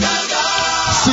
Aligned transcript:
Thank 0.00 0.18
you. 0.18 0.23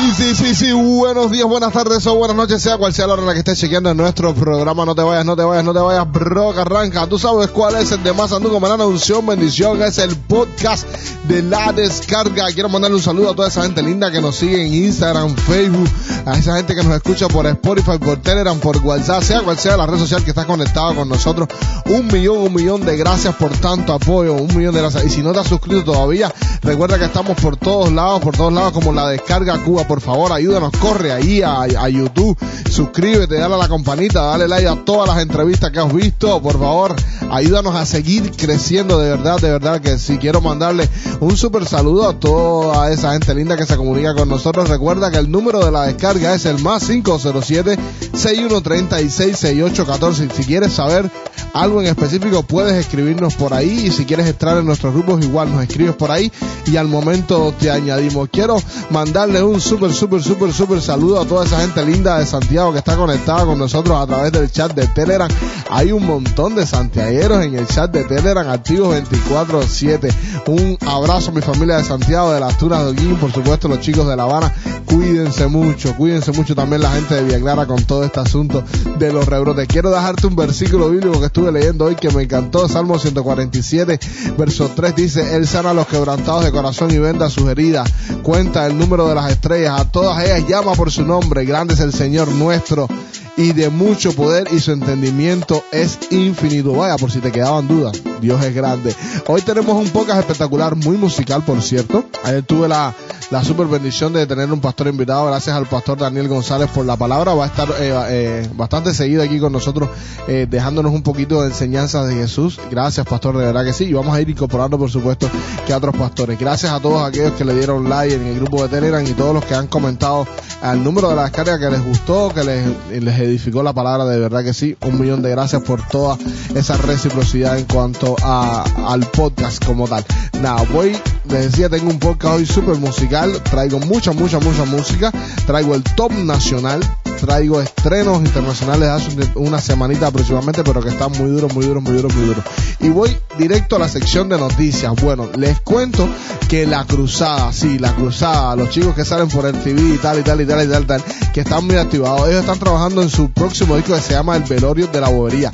Sí, 0.01 0.13
sí, 0.15 0.35
sí, 0.35 0.55
sí. 0.55 0.71
Buenos 0.71 1.29
días, 1.29 1.47
buenas 1.47 1.71
tardes 1.71 2.07
o 2.07 2.15
buenas 2.15 2.35
noches, 2.35 2.59
sea 2.59 2.75
cual 2.77 2.91
sea 2.91 3.05
la 3.05 3.13
hora 3.13 3.21
en 3.21 3.27
la 3.27 3.33
que 3.33 3.39
estés 3.39 3.59
chequeando 3.59 3.91
en 3.91 3.97
nuestro 3.97 4.33
programa. 4.33 4.83
No 4.83 4.95
te 4.95 5.03
vayas, 5.03 5.23
no 5.23 5.35
te 5.35 5.43
vayas, 5.43 5.63
no 5.63 5.73
te 5.73 5.79
vayas, 5.79 6.11
bro, 6.11 6.55
que 6.55 6.61
arranca. 6.61 7.05
Tú 7.05 7.19
sabes 7.19 7.49
cuál 7.51 7.75
es 7.75 7.91
el 7.91 8.01
de 8.01 8.11
más 8.11 8.31
anduco, 8.31 8.59
manana, 8.59 8.87
unción, 8.87 9.23
bendición. 9.27 9.79
Es 9.83 9.99
el 9.99 10.15
podcast 10.15 10.87
de 11.27 11.43
la 11.43 11.71
descarga. 11.71 12.47
Quiero 12.51 12.67
mandarle 12.67 12.97
un 12.97 13.03
saludo 13.03 13.29
a 13.29 13.35
toda 13.35 13.49
esa 13.49 13.61
gente 13.61 13.83
linda 13.83 14.11
que 14.11 14.21
nos 14.21 14.37
sigue 14.37 14.65
en 14.65 14.73
Instagram, 14.73 15.35
Facebook, 15.35 15.87
a 16.25 16.35
esa 16.35 16.57
gente 16.57 16.73
que 16.73 16.83
nos 16.83 16.95
escucha 16.95 17.27
por 17.27 17.45
Spotify, 17.45 17.99
por 17.99 18.17
Telegram, 18.17 18.59
por 18.59 18.77
WhatsApp, 18.77 19.21
sea 19.21 19.41
cual 19.41 19.59
sea 19.59 19.77
la 19.77 19.85
red 19.85 19.99
social 19.99 20.23
que 20.23 20.31
está 20.31 20.45
conectada 20.45 20.95
con 20.95 21.09
nosotros. 21.09 21.47
Un 21.85 22.07
millón, 22.07 22.39
un 22.39 22.53
millón 22.55 22.83
de 22.83 22.97
gracias 22.97 23.35
por 23.35 23.51
tanto 23.51 23.93
apoyo, 23.93 24.33
un 24.33 24.55
millón 24.57 24.73
de 24.73 24.81
gracias. 24.81 25.05
Y 25.05 25.09
si 25.09 25.21
no 25.21 25.31
te 25.31 25.41
has 25.41 25.47
suscrito 25.47 25.83
todavía, 25.83 26.33
recuerda 26.63 26.97
que 26.97 27.05
estamos 27.05 27.37
por 27.37 27.55
todos 27.55 27.91
lados, 27.91 28.19
por 28.21 28.35
todos 28.35 28.51
lados, 28.51 28.71
como 28.71 28.91
la 28.93 29.07
descarga 29.07 29.63
Cuba. 29.63 29.85
Por 29.91 29.99
favor, 29.99 30.31
ayúdanos, 30.31 30.71
corre 30.79 31.11
ahí 31.11 31.41
a, 31.43 31.89
YouTube, 31.89 32.37
suscríbete, 32.69 33.35
dale 33.35 33.55
a 33.55 33.57
la 33.57 33.67
campanita, 33.67 34.21
dale 34.21 34.47
like 34.47 34.65
a 34.65 34.85
todas 34.85 35.05
las 35.09 35.21
entrevistas 35.21 35.69
que 35.69 35.79
has 35.79 35.93
visto. 35.93 36.41
Por 36.41 36.57
favor, 36.57 36.95
ayúdanos 37.29 37.75
a 37.75 37.85
seguir 37.85 38.31
creciendo 38.31 38.97
de 38.99 39.09
verdad, 39.09 39.41
de 39.41 39.51
verdad 39.51 39.81
que 39.81 39.99
si 39.99 40.17
quiero 40.17 40.39
mandarle 40.39 40.87
un 41.19 41.35
super 41.35 41.65
saludo 41.65 42.07
a 42.07 42.17
toda 42.17 42.89
esa 42.89 43.11
gente 43.11 43.35
linda 43.35 43.57
que 43.57 43.65
se 43.65 43.75
comunica 43.75 44.15
con 44.15 44.29
nosotros. 44.29 44.69
Recuerda 44.69 45.11
que 45.11 45.17
el 45.17 45.29
número 45.29 45.59
de 45.59 45.71
la 45.71 45.87
descarga 45.87 46.35
es 46.35 46.45
el 46.45 46.59
más 46.59 46.85
507 46.85 47.77
6136 48.13 49.37
6814. 49.37 50.29
Si 50.33 50.43
quieres 50.45 50.71
saber 50.71 51.11
algo 51.53 51.81
en 51.81 51.87
específico, 51.87 52.43
puedes 52.43 52.75
escribirnos 52.75 53.35
por 53.35 53.53
ahí. 53.53 53.87
Y 53.87 53.91
si 53.91 54.05
quieres 54.05 54.27
entrar 54.27 54.57
en 54.57 54.65
nuestros 54.65 54.93
grupos, 54.93 55.21
igual 55.21 55.51
nos 55.51 55.63
escribes 55.63 55.95
por 55.95 56.11
ahí. 56.11 56.31
Y 56.65 56.77
al 56.77 56.87
momento 56.87 57.53
te 57.59 57.69
añadimos. 57.69 58.29
Quiero 58.31 58.57
mandarle 58.89 59.43
un 59.43 59.59
súper, 59.89 59.93
súper, 59.93 60.21
súper, 60.21 60.53
súper 60.53 60.81
saludo 60.81 61.19
a 61.19 61.25
toda 61.25 61.43
esa 61.43 61.59
gente 61.59 61.83
linda 61.83 62.19
de 62.19 62.25
Santiago 62.27 62.71
que 62.71 62.77
está 62.77 62.95
conectada 62.95 63.45
con 63.45 63.57
nosotros 63.57 63.97
a 63.97 64.05
través 64.05 64.31
del 64.31 64.51
chat 64.51 64.73
de 64.73 64.85
Telegram. 64.87 65.27
Hay 65.71 65.91
un 65.91 66.05
montón 66.05 66.53
de 66.53 66.67
santiagueros 66.67 67.43
en 67.43 67.55
el 67.55 67.65
chat 67.65 67.91
de 67.91 68.03
Telegram 68.03 68.47
activos 68.47 68.95
24-7. 68.95 70.13
Un 70.47 70.77
abrazo 70.87 71.31
a 71.31 71.33
mi 71.33 71.41
familia 71.41 71.77
de 71.77 71.83
Santiago, 71.83 72.31
de 72.31 72.39
las 72.39 72.59
Tunas 72.59 72.83
de 72.83 72.89
Holguín, 72.89 73.15
por 73.15 73.31
supuesto 73.31 73.67
los 73.67 73.79
chicos 73.79 74.07
de 74.07 74.15
La 74.15 74.23
Habana. 74.23 74.53
Cuídense 74.85 75.47
mucho, 75.47 75.95
cuídense 75.95 76.31
mucho 76.31 76.53
también 76.53 76.83
la 76.83 76.91
gente 76.91 77.15
de 77.15 77.23
Villa 77.23 77.39
Clara 77.39 77.65
con 77.65 77.83
todo 77.83 78.03
este 78.03 78.19
asunto 78.19 78.63
de 78.99 79.11
los 79.11 79.25
rebrotes. 79.25 79.67
Quiero 79.67 79.89
dejarte 79.89 80.27
un 80.27 80.35
versículo 80.35 80.89
bíblico 80.89 81.19
que 81.19 81.27
estuve 81.27 81.51
leyendo 81.51 81.85
hoy 81.85 81.95
que 81.95 82.11
me 82.11 82.23
encantó. 82.23 82.67
Salmo 82.67 82.99
147, 82.99 83.99
verso 84.37 84.69
3 84.75 84.95
dice, 84.95 85.35
Él 85.35 85.47
sana 85.47 85.71
a 85.71 85.73
los 85.73 85.87
quebrantados 85.87 86.43
de 86.43 86.51
corazón 86.51 86.91
y 86.91 86.99
venda 86.99 87.29
sus 87.29 87.49
heridas. 87.49 87.91
Cuenta 88.21 88.67
el 88.67 88.77
número 88.77 89.07
de 89.07 89.15
las 89.15 89.31
estrellas. 89.31 89.70
A 89.77 89.85
todas 89.85 90.21
ellas 90.23 90.47
llama 90.49 90.73
por 90.73 90.91
su 90.91 91.05
nombre. 91.05 91.45
Grande 91.45 91.75
es 91.75 91.79
el 91.79 91.93
Señor 91.93 92.27
nuestro 92.27 92.89
y 93.37 93.53
de 93.53 93.69
mucho 93.69 94.13
poder 94.13 94.49
y 94.51 94.59
su 94.59 94.73
entendimiento 94.73 95.63
es 95.71 95.97
infinito. 96.11 96.73
Vaya, 96.73 96.97
por 96.97 97.09
si 97.09 97.19
te 97.19 97.31
quedaban 97.31 97.69
dudas, 97.69 98.01
Dios 98.19 98.43
es 98.43 98.53
grande. 98.53 98.93
Hoy 99.27 99.41
tenemos 99.41 99.75
un 99.75 99.89
podcast 99.89 100.19
espectacular, 100.19 100.75
muy 100.75 100.97
musical, 100.97 101.43
por 101.43 101.61
cierto. 101.61 102.03
Ayer 102.25 102.43
tuve 102.43 102.67
la, 102.67 102.93
la 103.31 103.45
super 103.45 103.65
bendición 103.65 104.11
de 104.11 104.27
tener 104.27 104.51
un 104.51 104.59
pastor 104.59 104.87
invitado, 104.87 105.25
gracias 105.25 105.55
al 105.55 105.65
pastor 105.65 105.97
Daniel 105.97 106.27
González 106.27 106.69
por 106.69 106.85
la 106.85 106.97
palabra. 106.97 107.33
Va 107.33 107.45
a 107.45 107.47
estar 107.47 107.69
eh, 107.79 107.93
eh, 108.09 108.49
bastante 108.55 108.93
seguido 108.93 109.23
aquí 109.23 109.39
con 109.39 109.53
nosotros, 109.53 109.89
eh, 110.27 110.47
dejándonos 110.49 110.91
un 110.91 111.01
poquito 111.01 111.41
de 111.41 111.47
enseñanza 111.47 112.05
de 112.05 112.13
Jesús. 112.13 112.59
Gracias, 112.69 113.07
pastor, 113.07 113.37
de 113.37 113.45
verdad 113.45 113.63
que 113.63 113.71
sí. 113.71 113.85
Y 113.85 113.93
vamos 113.93 114.13
a 114.13 114.19
ir 114.19 114.29
incorporando, 114.29 114.77
por 114.77 114.91
supuesto, 114.91 115.29
que 115.65 115.71
a 115.71 115.77
otros 115.77 115.95
pastores. 115.95 116.37
Gracias 116.37 116.73
a 116.73 116.81
todos 116.81 117.07
aquellos 117.07 117.31
que 117.31 117.45
le 117.45 117.55
dieron 117.55 117.87
like 117.89 118.13
en 118.13 118.27
el 118.27 118.35
grupo 118.35 118.63
de 118.63 118.67
Telegram 118.67 119.05
y 119.05 119.13
todos 119.13 119.33
los 119.33 119.45
que 119.45 119.55
han 119.55 119.67
comentado 119.67 120.27
al 120.61 120.83
número 120.83 121.09
de 121.09 121.15
la 121.15 121.23
descarga 121.23 121.57
que 121.57 121.69
les 121.69 121.85
gustó, 121.85 122.33
que 122.33 122.43
les, 122.43 123.01
les 123.01 123.19
edificó 123.19 123.63
la 123.63 123.71
palabra, 123.71 124.03
de 124.03 124.19
verdad 124.19 124.43
que 124.43 124.53
sí. 124.53 124.75
Un 124.81 124.99
millón 124.99 125.21
de 125.21 125.29
gracias 125.29 125.61
por 125.61 125.81
toda 125.87 126.17
esa 126.53 126.75
reciprocidad 126.75 127.57
en 127.57 127.63
cuanto 127.63 128.17
a, 128.21 128.65
al 128.87 129.05
podcast 129.05 129.63
como 129.63 129.87
tal. 129.87 130.03
Nada, 130.41 130.63
voy, 130.73 130.97
les 131.31 131.49
decía, 131.49 131.69
tengo 131.69 131.89
un 131.89 131.99
podcast 131.99 132.35
hoy 132.35 132.45
súper 132.45 132.75
musical, 132.75 133.31
traigo 133.43 133.79
mucha, 133.79 134.11
mucha, 134.11 134.39
mucha 134.39 134.65
música, 134.65 135.11
traigo 135.45 135.75
el 135.75 135.83
top 135.83 136.11
nacional, 136.11 136.81
traigo 137.21 137.61
estrenos 137.61 138.19
internacionales 138.19 138.89
hace 138.89 139.29
una 139.35 139.61
semanita 139.61 140.07
aproximadamente, 140.07 140.63
pero 140.63 140.81
que 140.81 140.89
están 140.89 141.11
muy 141.13 141.29
duros, 141.31 141.53
muy 141.53 141.65
duros, 141.65 141.83
muy 141.83 141.93
duros, 141.93 142.13
muy 142.13 142.25
duros. 142.25 142.43
Y 142.81 142.89
voy 142.89 143.15
directo 143.37 143.77
a 143.77 143.79
la 143.79 143.87
sección 143.87 144.27
de 144.27 144.37
noticias. 144.37 144.93
Bueno, 145.01 145.29
les 145.37 145.61
cuento 145.61 146.07
que 146.49 146.65
la 146.65 146.85
cruzada, 146.85 147.53
sí, 147.53 147.79
la 147.79 147.95
cruzada, 147.95 148.55
los 148.57 148.69
chicos 148.69 148.93
que 148.93 149.05
salen 149.05 149.29
por 149.29 149.45
el 149.45 149.53
TV 149.53 149.95
y 149.95 149.97
tal 149.99 150.19
y 150.19 150.23
tal 150.23 150.41
y 150.41 150.45
tal 150.45 150.65
y 150.65 150.69
tal, 150.69 150.85
tal, 150.85 151.03
que 151.33 151.41
están 151.41 151.65
muy 151.65 151.77
activados, 151.77 152.27
ellos 152.27 152.41
están 152.41 152.59
trabajando 152.59 153.01
en 153.01 153.09
su 153.09 153.31
próximo 153.31 153.77
disco 153.77 153.93
que 153.93 154.01
se 154.01 154.13
llama 154.13 154.35
El 154.35 154.43
Velorio 154.43 154.87
de 154.87 154.99
la 154.99 155.07
Bobería. 155.07 155.51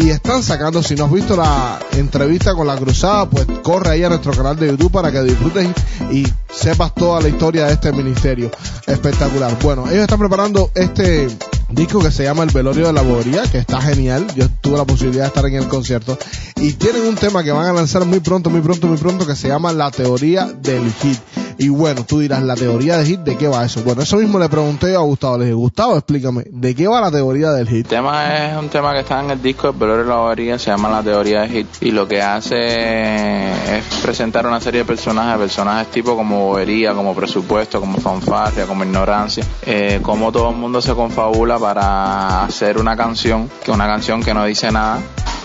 Y 0.00 0.08
están 0.08 0.42
sacando, 0.42 0.82
si 0.82 0.94
no 0.94 1.04
has 1.04 1.12
visto 1.12 1.36
la 1.36 1.78
entrevista 1.92 2.54
con 2.54 2.66
la 2.66 2.74
cruzada, 2.76 3.28
pues 3.28 3.46
corre 3.62 3.90
ahí 3.90 4.02
a 4.02 4.08
nuestro 4.08 4.32
canal 4.32 4.56
de 4.56 4.68
YouTube 4.68 4.90
para 4.90 5.12
que 5.12 5.22
disfrutes 5.22 5.68
y, 6.10 6.26
sepas 6.50 6.94
toda 6.94 7.20
la 7.20 7.28
historia 7.28 7.66
de 7.66 7.74
este 7.74 7.92
ministerio. 7.92 8.50
Espectacular. 8.86 9.58
Bueno, 9.62 9.84
ellos 9.88 10.00
están 10.00 10.18
preparando 10.18 10.70
este 10.74 11.28
disco 11.68 12.00
que 12.00 12.10
se 12.10 12.24
llama 12.24 12.44
El 12.44 12.50
Velorio 12.50 12.86
de 12.86 12.94
la 12.94 13.02
Bobería, 13.02 13.42
que 13.42 13.58
está 13.58 13.78
genial. 13.82 14.26
Yo 14.34 14.48
tuve 14.62 14.78
la 14.78 14.86
posibilidad 14.86 15.24
de 15.24 15.28
estar 15.28 15.44
en 15.44 15.56
el 15.56 15.68
concierto. 15.68 16.18
Y 16.56 16.72
tienen 16.72 17.06
un 17.06 17.16
tema 17.16 17.44
que 17.44 17.52
van 17.52 17.66
a 17.66 17.72
lanzar 17.74 18.06
muy 18.06 18.20
pronto, 18.20 18.48
muy 18.48 18.62
pronto, 18.62 18.86
muy 18.86 18.96
pronto, 18.96 19.26
que 19.26 19.36
se 19.36 19.48
llama 19.48 19.70
La 19.74 19.90
Teoría 19.90 20.46
del 20.46 20.90
Hit. 20.94 21.18
Y 21.60 21.68
bueno, 21.68 22.06
tú 22.06 22.20
dirás, 22.20 22.42
¿la 22.42 22.54
teoría 22.54 22.96
del 22.96 23.06
hit 23.06 23.20
de 23.20 23.36
qué 23.36 23.46
va 23.46 23.66
eso? 23.66 23.82
Bueno, 23.82 24.00
eso 24.00 24.16
mismo 24.16 24.38
le 24.38 24.48
pregunté 24.48 24.96
a 24.96 25.00
Gustavo. 25.00 25.36
Le 25.36 25.44
dije, 25.44 25.54
Gustavo, 25.54 25.94
explícame, 25.94 26.44
¿de 26.50 26.74
qué 26.74 26.88
va 26.88 27.02
la 27.02 27.10
teoría 27.10 27.50
del 27.50 27.68
hit? 27.68 27.84
El 27.84 27.86
tema 27.86 28.34
es 28.34 28.56
un 28.56 28.70
tema 28.70 28.94
que 28.94 29.00
está 29.00 29.22
en 29.22 29.30
el 29.30 29.42
disco 29.42 29.68
El 29.68 29.74
Velorio 29.74 30.04
de 30.04 30.08
la 30.08 30.16
Bobería, 30.16 30.58
se 30.58 30.70
llama 30.70 30.88
La 30.88 31.02
Teoría 31.02 31.42
del 31.42 31.50
Hit. 31.50 31.66
Y 31.82 31.90
lo 31.90 32.08
que 32.08 32.22
hace 32.22 33.76
es 33.76 33.84
presentar 34.02 34.46
una 34.46 34.58
serie 34.58 34.80
de 34.80 34.84
personajes, 34.86 35.38
personajes 35.38 35.90
tipo 35.90 36.16
como 36.16 36.46
bobería, 36.46 36.94
como 36.94 37.14
presupuesto, 37.14 37.78
como 37.78 37.98
fanfarria, 37.98 38.64
como 38.64 38.82
ignorancia. 38.82 39.44
Eh, 39.66 40.00
como 40.00 40.32
todo 40.32 40.48
el 40.48 40.56
mundo 40.56 40.80
se 40.80 40.94
confabula 40.94 41.58
para 41.58 42.44
hacer 42.44 42.78
una 42.78 42.96
canción, 42.96 43.50
que 43.62 43.70
una 43.70 43.86
canción 43.86 44.22
que 44.22 44.32
no 44.32 44.46
dice 44.46 44.72
nada 44.72 45.02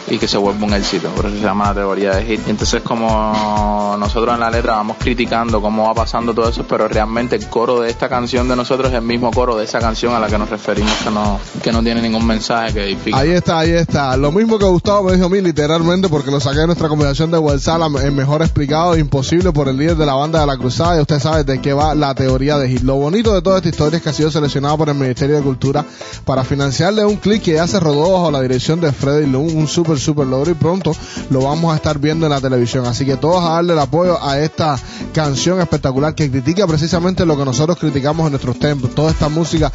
y 0.07 0.17
que 0.17 0.27
se 0.27 0.37
vuelva 0.37 0.65
un 0.65 0.73
éxito, 0.73 1.09
por 1.09 1.25
eso 1.25 1.35
se 1.35 1.41
llama 1.41 1.67
la 1.67 1.75
teoría 1.75 2.15
de 2.15 2.25
hit. 2.25 2.41
Y 2.47 2.51
entonces 2.51 2.81
como 2.81 3.95
nosotros 3.99 4.33
en 4.33 4.39
la 4.39 4.51
letra 4.51 4.75
vamos 4.75 4.97
criticando 4.99 5.61
cómo 5.61 5.85
va 5.85 5.93
pasando 5.93 6.33
todo 6.33 6.49
eso, 6.49 6.65
pero 6.67 6.87
realmente 6.87 7.35
el 7.35 7.47
coro 7.47 7.81
de 7.81 7.89
esta 7.89 8.09
canción 8.09 8.47
de 8.47 8.55
nosotros 8.55 8.89
es 8.89 8.95
el 8.95 9.01
mismo 9.03 9.31
coro 9.31 9.55
de 9.57 9.65
esa 9.65 9.79
canción 9.79 10.13
a 10.13 10.19
la 10.19 10.27
que 10.27 10.37
nos 10.37 10.49
referimos 10.49 10.91
que 11.03 11.09
no, 11.09 11.39
que 11.63 11.71
no 11.71 11.81
tiene 11.81 12.01
ningún 12.01 12.25
mensaje 12.25 12.73
que 12.73 12.83
edifique. 12.83 13.17
Ahí 13.17 13.31
está, 13.31 13.59
ahí 13.59 13.71
está. 13.71 14.15
Lo 14.17 14.31
mismo 14.31 14.59
que 14.59 14.65
Gustavo 14.65 15.03
me 15.03 15.13
dijo 15.13 15.25
a 15.25 15.29
mí 15.29 15.41
literalmente 15.41 16.09
porque 16.09 16.31
lo 16.31 16.39
saqué 16.39 16.59
de 16.59 16.67
nuestra 16.67 16.87
conversación 16.87 17.31
de 17.31 17.37
WhatsApp, 17.37 17.81
el 18.03 18.11
mejor 18.11 18.41
explicado, 18.41 18.97
imposible 18.97 19.51
por 19.51 19.67
el 19.67 19.77
líder 19.77 19.95
de 19.95 20.05
la 20.05 20.13
banda 20.13 20.39
de 20.39 20.45
la 20.45 20.57
cruzada 20.57 20.97
y 20.97 21.01
usted 21.01 21.19
sabe 21.19 21.43
de 21.43 21.59
qué 21.61 21.73
va 21.73 21.95
la 21.95 22.13
teoría 22.15 22.57
de 22.57 22.69
hit. 22.69 22.81
Lo 22.81 22.95
bonito 22.95 23.33
de 23.33 23.41
toda 23.41 23.57
esta 23.57 23.69
historia 23.69 23.97
es 23.97 24.03
que 24.03 24.09
ha 24.09 24.13
sido 24.13 24.31
seleccionado 24.31 24.77
por 24.77 24.89
el 24.89 24.95
Ministerio 24.95 25.35
de 25.35 25.41
Cultura 25.41 25.85
para 26.25 26.43
financiarle 26.43 27.05
un 27.05 27.17
clic 27.17 27.43
que 27.43 27.53
ya 27.53 27.67
se 27.67 27.79
rodó 27.79 28.11
bajo 28.13 28.31
la 28.31 28.41
dirección 28.41 28.79
de 28.81 28.91
Freddy 28.91 29.27
Lund, 29.27 29.55
un 29.55 29.67
super 29.67 29.94
super 29.99 30.27
logro 30.27 30.51
y 30.51 30.55
pronto 30.55 30.91
lo 31.29 31.41
vamos 31.41 31.73
a 31.73 31.77
estar 31.77 31.99
viendo 31.99 32.25
en 32.25 32.31
la 32.31 32.41
televisión. 32.41 32.85
Así 32.85 33.05
que 33.05 33.17
todos 33.17 33.43
a 33.43 33.53
darle 33.53 33.73
el 33.73 33.79
apoyo 33.79 34.21
a 34.23 34.39
esta 34.39 34.77
canción 35.13 35.59
espectacular 35.61 36.15
que 36.15 36.29
critica 36.29 36.67
precisamente 36.67 37.25
lo 37.25 37.37
que 37.37 37.45
nosotros 37.45 37.77
criticamos 37.77 38.25
en 38.25 38.31
nuestros 38.31 38.59
templos. 38.59 38.93
Toda 38.95 39.11
esta 39.11 39.29
música 39.29 39.71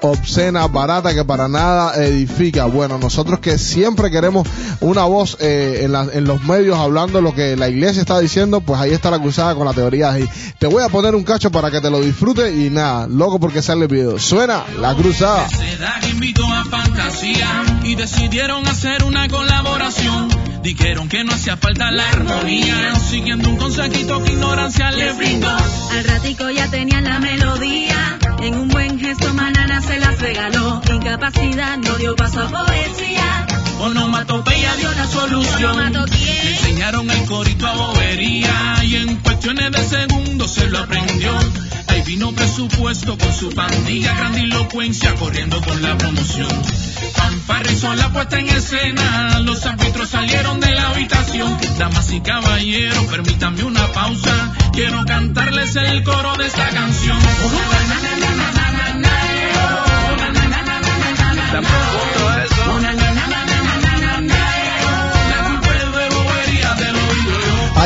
obscena, 0.00 0.66
barata, 0.66 1.14
que 1.14 1.24
para 1.24 1.48
nada 1.48 1.94
edifica. 2.04 2.66
Bueno, 2.66 2.98
nosotros 2.98 3.40
que 3.40 3.58
siempre 3.58 4.10
queremos 4.10 4.46
una 4.80 5.04
voz 5.04 5.36
eh, 5.40 5.80
en, 5.82 5.92
la, 5.92 6.06
en, 6.12 6.24
los 6.24 6.42
medios 6.44 6.78
hablando 6.78 7.20
lo 7.20 7.34
que 7.34 7.56
la 7.56 7.68
iglesia 7.68 8.00
está 8.00 8.18
diciendo, 8.18 8.60
pues 8.60 8.80
ahí 8.80 8.92
está 8.92 9.10
la 9.10 9.18
cruzada 9.18 9.54
con 9.54 9.66
la 9.66 9.72
teoría. 9.72 10.18
Y 10.18 10.28
te 10.58 10.66
voy 10.66 10.82
a 10.82 10.88
poner 10.88 11.14
un 11.14 11.24
cacho 11.24 11.50
para 11.50 11.70
que 11.70 11.80
te 11.80 11.90
lo 11.90 12.00
disfrutes 12.00 12.54
y 12.54 12.70
nada, 12.70 13.06
loco 13.06 13.38
porque 13.38 13.62
sale 13.62 13.82
el 13.82 13.88
video. 13.88 14.18
Suena 14.18 14.64
la 14.80 14.94
cruzada. 14.94 15.46
y 17.84 17.94
decidieron 17.94 18.66
hacer 18.66 19.04
una 19.04 19.28
colaboración. 19.46 20.28
Dijeron 20.62 21.08
que 21.08 21.22
no 21.22 21.32
hacía 21.32 21.56
falta 21.56 21.90
la 21.90 22.08
armonía, 22.08 22.94
siguiendo 22.96 23.48
un 23.48 23.56
consejito 23.56 24.22
que 24.22 24.32
ignorancia 24.32 24.90
le 24.90 25.12
brindó. 25.12 25.48
Al 25.48 26.04
ratico 26.04 26.50
ya 26.50 26.68
tenían 26.68 27.04
la 27.04 27.20
melodía, 27.20 28.18
en 28.42 28.58
un 28.58 28.68
buen 28.68 28.98
gesto 28.98 29.32
manana 29.34 29.80
se 29.80 30.00
las 30.00 30.18
regaló. 30.18 30.82
Incapacidad 30.92 31.78
no 31.78 31.94
dio 31.94 32.16
paso 32.16 32.40
a 32.42 32.48
poesía. 32.48 33.46
Onomatopeya 33.80 34.76
dio 34.76 34.90
la 34.92 35.06
solución. 35.06 35.92
Le 35.92 36.50
enseñaron 36.50 37.10
el 37.10 37.24
corito 37.26 37.66
a 37.66 37.74
bobería 37.74 38.84
y 38.84 38.96
en 38.96 39.16
cuestiones 39.16 39.70
de 39.72 39.84
segundos 39.84 40.50
se 40.50 40.66
lo 40.68 40.78
aprendió. 40.78 41.32
Ahí 41.88 42.02
vino 42.06 42.32
presupuesto 42.32 43.16
con 43.18 43.32
su 43.32 43.50
pandilla, 43.50 44.14
grandilocuencia 44.14 45.14
corriendo 45.14 45.60
con 45.60 45.82
la 45.82 45.96
promoción. 45.96 46.48
Fanfarra 47.14 47.66
la 47.96 48.12
puesta 48.12 48.38
en 48.38 48.48
escena, 48.48 49.40
los 49.40 49.64
árbitros 49.64 50.08
salieron 50.08 50.58
de 50.60 50.74
la 50.74 50.88
habitación. 50.88 51.56
Damas 51.78 52.10
y 52.12 52.20
caballeros, 52.20 53.04
permítanme 53.04 53.62
una 53.64 53.86
pausa, 53.92 54.54
quiero 54.72 55.04
cantarles 55.04 55.76
el 55.76 56.02
coro 56.02 56.36
de 56.36 56.46
esta 56.46 56.68
canción. 56.70 57.18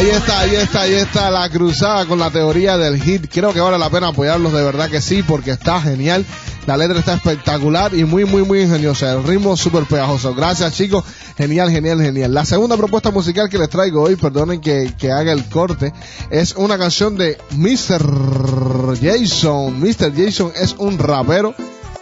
Ahí 0.01 0.09
está, 0.09 0.41
ahí 0.41 0.55
está, 0.55 0.81
ahí 0.81 0.95
está 0.95 1.31
la 1.31 1.51
cruzada 1.51 2.07
con 2.07 2.19
la 2.19 2.31
teoría 2.31 2.79
del 2.79 3.03
hit. 3.03 3.31
Creo 3.31 3.53
que 3.53 3.61
vale 3.61 3.79
la 3.79 3.91
pena 3.91 4.09
apoyarlos, 4.09 4.51
de 4.51 4.63
verdad 4.63 4.89
que 4.89 5.03
sí, 5.03 5.23
porque 5.23 5.51
está 5.51 5.79
genial. 5.79 6.25
La 6.65 6.79
letra 6.79 7.01
está 7.01 7.13
espectacular 7.13 7.93
y 7.93 8.05
muy, 8.05 8.25
muy, 8.25 8.43
muy 8.43 8.63
ingeniosa. 8.63 9.13
El 9.13 9.25
ritmo 9.25 9.59
súper 9.59 9.85
pegajoso. 9.85 10.35
Gracias, 10.35 10.73
chicos. 10.73 11.05
Genial, 11.37 11.71
genial, 11.71 12.01
genial. 12.01 12.33
La 12.33 12.47
segunda 12.47 12.79
propuesta 12.79 13.11
musical 13.11 13.51
que 13.51 13.59
les 13.59 13.69
traigo 13.69 14.01
hoy, 14.01 14.17
perdonen 14.17 14.63
que, 14.63 14.91
que 14.99 15.13
haga 15.13 15.33
el 15.33 15.45
corte, 15.51 15.93
es 16.31 16.55
una 16.57 16.79
canción 16.79 17.17
de 17.17 17.37
Mr. 17.51 18.97
Jason. 19.03 19.81
Mr. 19.81 20.15
Jason 20.17 20.51
es 20.57 20.77
un 20.79 20.99
rapero 20.99 21.55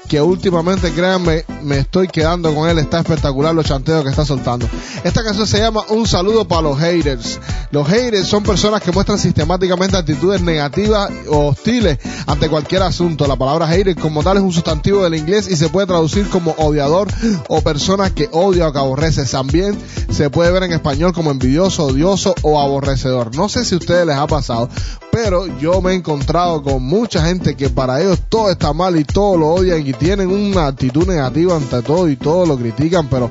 que 0.08 0.22
últimamente, 0.22 0.92
créanme, 0.92 1.44
me 1.62 1.78
estoy 1.78 2.08
quedando 2.08 2.54
con 2.54 2.68
él. 2.68 2.78
Está 2.78 3.00
espectacular 3.00 3.54
los 3.54 3.66
chanteos 3.66 4.04
que 4.04 4.10
está 4.10 4.24
soltando. 4.24 4.68
Esta 5.04 5.22
canción 5.22 5.46
se 5.46 5.58
llama 5.58 5.82
Un 5.88 6.06
saludo 6.06 6.46
para 6.46 6.62
los 6.62 6.78
haters. 6.78 7.40
Los 7.70 7.86
haters 7.86 8.26
son 8.26 8.42
personas 8.42 8.82
que 8.82 8.92
muestran 8.92 9.18
sistemáticamente 9.18 9.96
actitudes 9.96 10.40
negativas 10.40 11.10
o 11.28 11.48
hostiles 11.48 11.98
ante 12.26 12.48
cualquier 12.48 12.82
asunto. 12.82 13.26
La 13.26 13.36
palabra 13.36 13.66
hater 13.66 13.96
como 13.96 14.22
tal 14.22 14.38
es 14.38 14.42
un 14.42 14.52
sustantivo 14.52 15.04
del 15.04 15.14
inglés 15.14 15.48
y 15.50 15.56
se 15.56 15.68
puede 15.68 15.86
traducir 15.86 16.28
como 16.28 16.52
odiador 16.58 17.08
o 17.48 17.60
persona 17.60 18.10
que 18.10 18.28
odia 18.32 18.68
o 18.68 18.72
que 18.72 18.78
aborrece. 18.78 19.24
También 19.24 19.78
se 20.10 20.30
puede 20.30 20.50
ver 20.50 20.62
en 20.62 20.72
español 20.72 21.12
como 21.12 21.30
envidioso, 21.30 21.86
odioso 21.86 22.34
o 22.42 22.60
aborrecedor. 22.60 23.34
No 23.36 23.48
sé 23.48 23.64
si 23.64 23.74
a 23.74 23.78
ustedes 23.78 24.06
les 24.06 24.16
ha 24.16 24.26
pasado, 24.26 24.68
pero 25.10 25.46
yo 25.58 25.80
me 25.80 25.92
he 25.92 25.94
encontrado 25.94 26.62
con 26.62 26.82
mucha 26.82 27.24
gente 27.24 27.56
que 27.56 27.70
para 27.70 28.00
ellos 28.00 28.18
todo 28.28 28.50
está 28.50 28.72
mal 28.72 28.98
y 28.98 29.04
todo 29.04 29.36
lo 29.36 29.48
odian 29.48 29.86
y 29.86 29.92
tienen 29.92 30.28
una 30.30 30.66
actitud 30.66 31.06
negativa 31.06 31.47
ante 31.54 31.82
todo 31.82 32.08
y 32.08 32.16
todo 32.16 32.46
lo 32.46 32.56
critican, 32.56 33.08
pero 33.08 33.30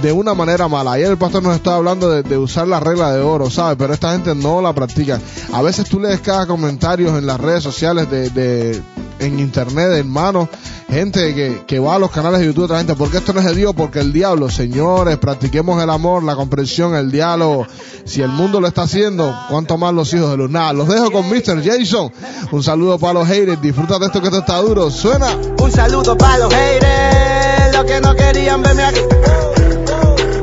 de 0.00 0.12
una 0.12 0.34
manera 0.34 0.68
mala. 0.68 0.92
Ayer 0.92 1.10
el 1.10 1.18
pastor 1.18 1.42
nos 1.42 1.56
estaba 1.56 1.76
hablando 1.76 2.22
de, 2.22 2.38
usar 2.38 2.68
la 2.68 2.80
regla 2.80 3.12
de 3.12 3.20
oro, 3.20 3.50
¿sabes? 3.50 3.76
Pero 3.78 3.92
esta 3.92 4.12
gente 4.12 4.34
no 4.34 4.60
la 4.62 4.72
practica. 4.72 5.20
A 5.52 5.62
veces 5.62 5.88
tú 5.88 6.00
lees 6.00 6.20
cada 6.20 6.46
comentarios 6.46 7.16
en 7.18 7.26
las 7.26 7.40
redes 7.40 7.62
sociales 7.62 8.10
de, 8.10 8.30
de 8.30 8.82
en 9.18 9.40
internet, 9.40 9.90
hermano, 9.92 10.48
gente 10.88 11.34
que, 11.34 11.64
que 11.66 11.78
va 11.78 11.96
a 11.96 11.98
los 11.98 12.10
canales 12.10 12.40
de 12.40 12.46
YouTube, 12.46 12.64
otra 12.64 12.78
gente, 12.78 12.94
porque 12.94 13.18
esto 13.18 13.32
no 13.32 13.40
es 13.40 13.46
de 13.46 13.54
Dios, 13.54 13.74
porque 13.76 14.00
el 14.00 14.12
diablo, 14.12 14.48
señores, 14.48 15.18
practiquemos 15.18 15.82
el 15.82 15.90
amor, 15.90 16.22
la 16.22 16.36
comprensión, 16.36 16.94
el 16.94 17.10
diálogo. 17.10 17.66
Si 18.04 18.22
el 18.22 18.30
mundo 18.30 18.60
lo 18.60 18.68
está 18.68 18.82
haciendo, 18.82 19.34
¿cuánto 19.50 19.76
más 19.76 19.92
los 19.92 20.12
hijos 20.14 20.30
de 20.30 20.36
luz? 20.36 20.50
Nada, 20.50 20.72
los 20.72 20.88
dejo 20.88 21.10
con 21.10 21.28
Mr. 21.28 21.62
Jason. 21.62 22.10
Un 22.52 22.62
saludo 22.62 22.98
para 22.98 23.14
los 23.14 23.28
haters, 23.28 23.60
disfruta 23.60 23.98
de 23.98 24.06
esto 24.06 24.20
que 24.20 24.28
esto 24.28 24.40
está 24.40 24.56
duro. 24.58 24.90
Suena. 24.90 25.36
Un 25.60 25.70
saludo 25.72 26.16
para 26.16 26.38
los 26.38 26.54
haters, 26.54 27.47
los 27.78 27.86
que 27.86 28.00
no 28.00 28.14
querían 28.16 28.62
verme 28.62 28.82
aquí. 28.82 29.00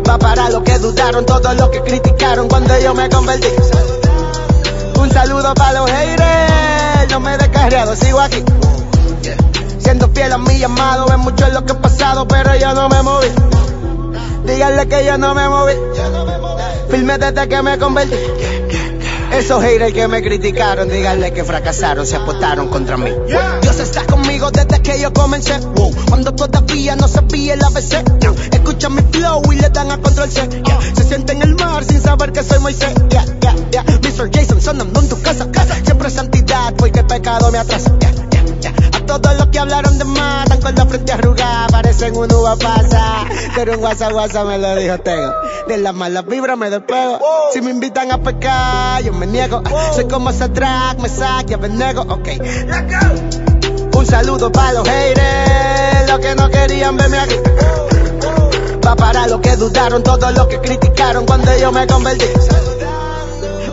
Va 0.08 0.18
para 0.18 0.50
los 0.50 0.64
que 0.64 0.80
dudaron, 0.80 1.26
todos 1.26 1.56
los 1.56 1.70
que 1.70 1.82
criticaron 1.82 2.48
cuando 2.48 2.80
yo 2.80 2.94
me 2.94 3.10
convertí. 3.10 3.50
Un 5.00 5.12
saludo 5.12 5.54
para 5.54 5.80
los 5.80 5.92
haters, 5.92 7.12
no 7.12 7.20
me 7.20 7.34
he 7.34 7.38
descarriado, 7.38 7.96
sigo 7.96 8.22
aquí. 8.22 8.42
Siendo 9.80 10.08
fiel 10.10 10.32
a 10.32 10.38
mi 10.38 10.60
llamado, 10.60 11.08
ven 11.08 11.20
mucho 11.20 11.48
lo 11.50 11.66
que 11.66 11.74
he 11.74 11.76
pasado, 11.76 12.26
pero 12.26 12.56
yo 12.56 12.74
no 12.74 12.88
me 12.88 13.02
moví. 13.02 13.28
Díganle 14.46 14.88
que 14.88 15.06
yo 15.06 15.18
no 15.18 15.36
me 15.36 15.50
moví. 15.50 15.74
Firme 16.90 17.18
desde 17.18 17.50
que 17.50 17.62
me 17.62 17.78
convertí. 17.78 18.16
Esos 19.38 19.62
haters 19.62 19.94
que 19.94 20.08
me 20.08 20.22
criticaron, 20.22 20.88
díganle 20.88 21.34
que 21.34 21.44
fracasaron, 21.44 22.08
se 22.08 22.16
apostaron 22.16 22.70
contra 22.70 22.96
mí. 22.96 23.12
Dios 23.62 23.80
está 23.80 24.06
conmigo 24.06 24.50
desde 24.50 24.82
que 24.82 24.98
yo 25.00 25.12
comencé. 25.12 25.60
Cuando 26.08 26.34
todavía 26.34 26.96
no 26.96 27.08
sabía 27.10 27.56
el 27.56 27.64
ABC. 27.64 28.02
Escuchan 28.54 28.96
mi 28.96 29.02
flow 29.12 29.42
y 29.52 29.56
le 29.58 29.70
dan 29.70 29.92
a 29.92 29.98
control 29.98 30.32
C. 30.32 30.48
Se 30.96 31.04
siente 31.04 31.34
en 31.34 31.42
el 31.42 31.56
mar 31.56 31.84
sin 31.84 32.02
saber 32.02 32.32
que 32.32 32.44
soy 32.44 32.60
Moisés. 32.60 32.94
Yeah, 33.10 33.26
yeah, 33.42 33.56
yeah. 33.72 33.84
Mr. 33.84 34.30
Jason 34.34 34.62
sonando 34.62 35.02
en 35.02 35.10
tu 35.10 35.22
casa. 35.22 35.48
Siempre 35.84 36.10
santidad 36.10 36.74
porque 36.78 37.00
el 37.00 37.06
pecado 37.06 37.52
me 37.52 37.58
atrasa. 37.58 37.92
Todos 39.06 39.36
los 39.38 39.48
que 39.48 39.60
hablaron 39.60 39.98
de 39.98 40.06
más, 40.06 40.44
están 40.44 40.62
con 40.62 40.75
la 40.75 40.86
frente 40.86 41.12
arrugada, 41.12 41.68
parecen 41.68 42.16
un 42.16 42.31
uva 42.31 42.56
pasa. 42.56 43.25
Pero 43.56 43.74
un 43.74 43.80
guasa 43.80 44.12
guasa 44.12 44.44
me 44.44 44.57
lo 44.57 44.75
dijo 44.75 44.98
Tego. 45.00 45.34
De 45.68 45.78
las 45.78 45.94
malas 45.94 46.25
vibras 46.25 46.57
me 46.57 46.69
despego. 46.69 47.19
Si 47.54 47.62
me 47.62 47.72
invitan 47.72 48.12
a 48.12 48.22
pecar, 48.22 49.04
yo 49.04 49.13
me 49.13 49.28
niego. 49.28 49.63
Soy 49.94 50.07
como 50.07 50.30
ese 50.30 50.50
track, 50.50 51.00
me 51.00 51.10
saque, 51.10 51.57
me 51.57 51.69
nego. 51.69 52.02
Ok, 52.02 52.30
Un 53.96 54.06
saludo 54.06 54.52
para 54.52 54.74
los 54.74 54.88
haters, 54.88 56.10
los 56.10 56.19
que 56.19 56.36
no 56.36 56.50
querían 56.50 56.98
verme 56.98 57.19
aquí. 57.19 57.36
Va 58.86 58.96
para 58.96 59.28
los 59.28 59.40
que 59.42 59.56
dudaron, 59.56 60.04
todos 60.04 60.34
los 60.34 60.48
que 60.48 60.60
criticaron 60.60 61.25
cuando 61.25 61.56
yo 61.58 61.72
me 61.72 61.88
convertí. 61.88 62.25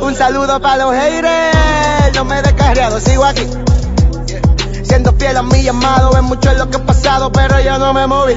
Un 0.01 0.15
saludo 0.17 0.61
para 0.61 0.85
los 0.85 0.95
haters, 0.95 2.15
no 2.15 2.25
me 2.25 2.39
he 2.39 2.43
descarriado, 2.43 2.99
sigo 3.01 3.25
aquí. 3.25 3.47
Siendo 4.93 5.15
fiel 5.15 5.35
a 5.39 5.43
mi 5.43 5.63
llamado, 5.63 6.11
ven 6.13 6.25
mucho 6.25 6.51
en 6.51 6.59
lo 6.59 6.69
que 6.69 6.77
he 6.77 6.81
pasado, 6.81 7.33
pero 7.33 7.59
yo 7.61 7.79
no 7.79 7.95
me 7.95 8.07
moví. 8.07 8.35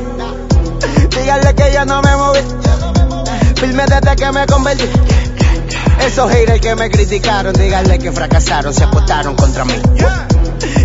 Díganle 1.10 1.54
que 1.54 1.74
yo 1.74 1.84
no 1.84 2.02
me 2.02 2.16
moví. 2.16 2.40
Firme 3.58 3.84
desde 3.86 4.16
que 4.16 4.32
me 4.32 4.46
convertí. 4.46 4.86
Esos 6.00 6.32
haters 6.32 6.62
que 6.62 6.76
me 6.78 6.90
criticaron, 6.90 7.52
díganle 7.52 8.00
que 8.00 8.10
fracasaron, 8.10 8.74
se 8.74 8.86
apostaron 8.86 9.36
contra 9.36 9.66
mí. 9.66 9.74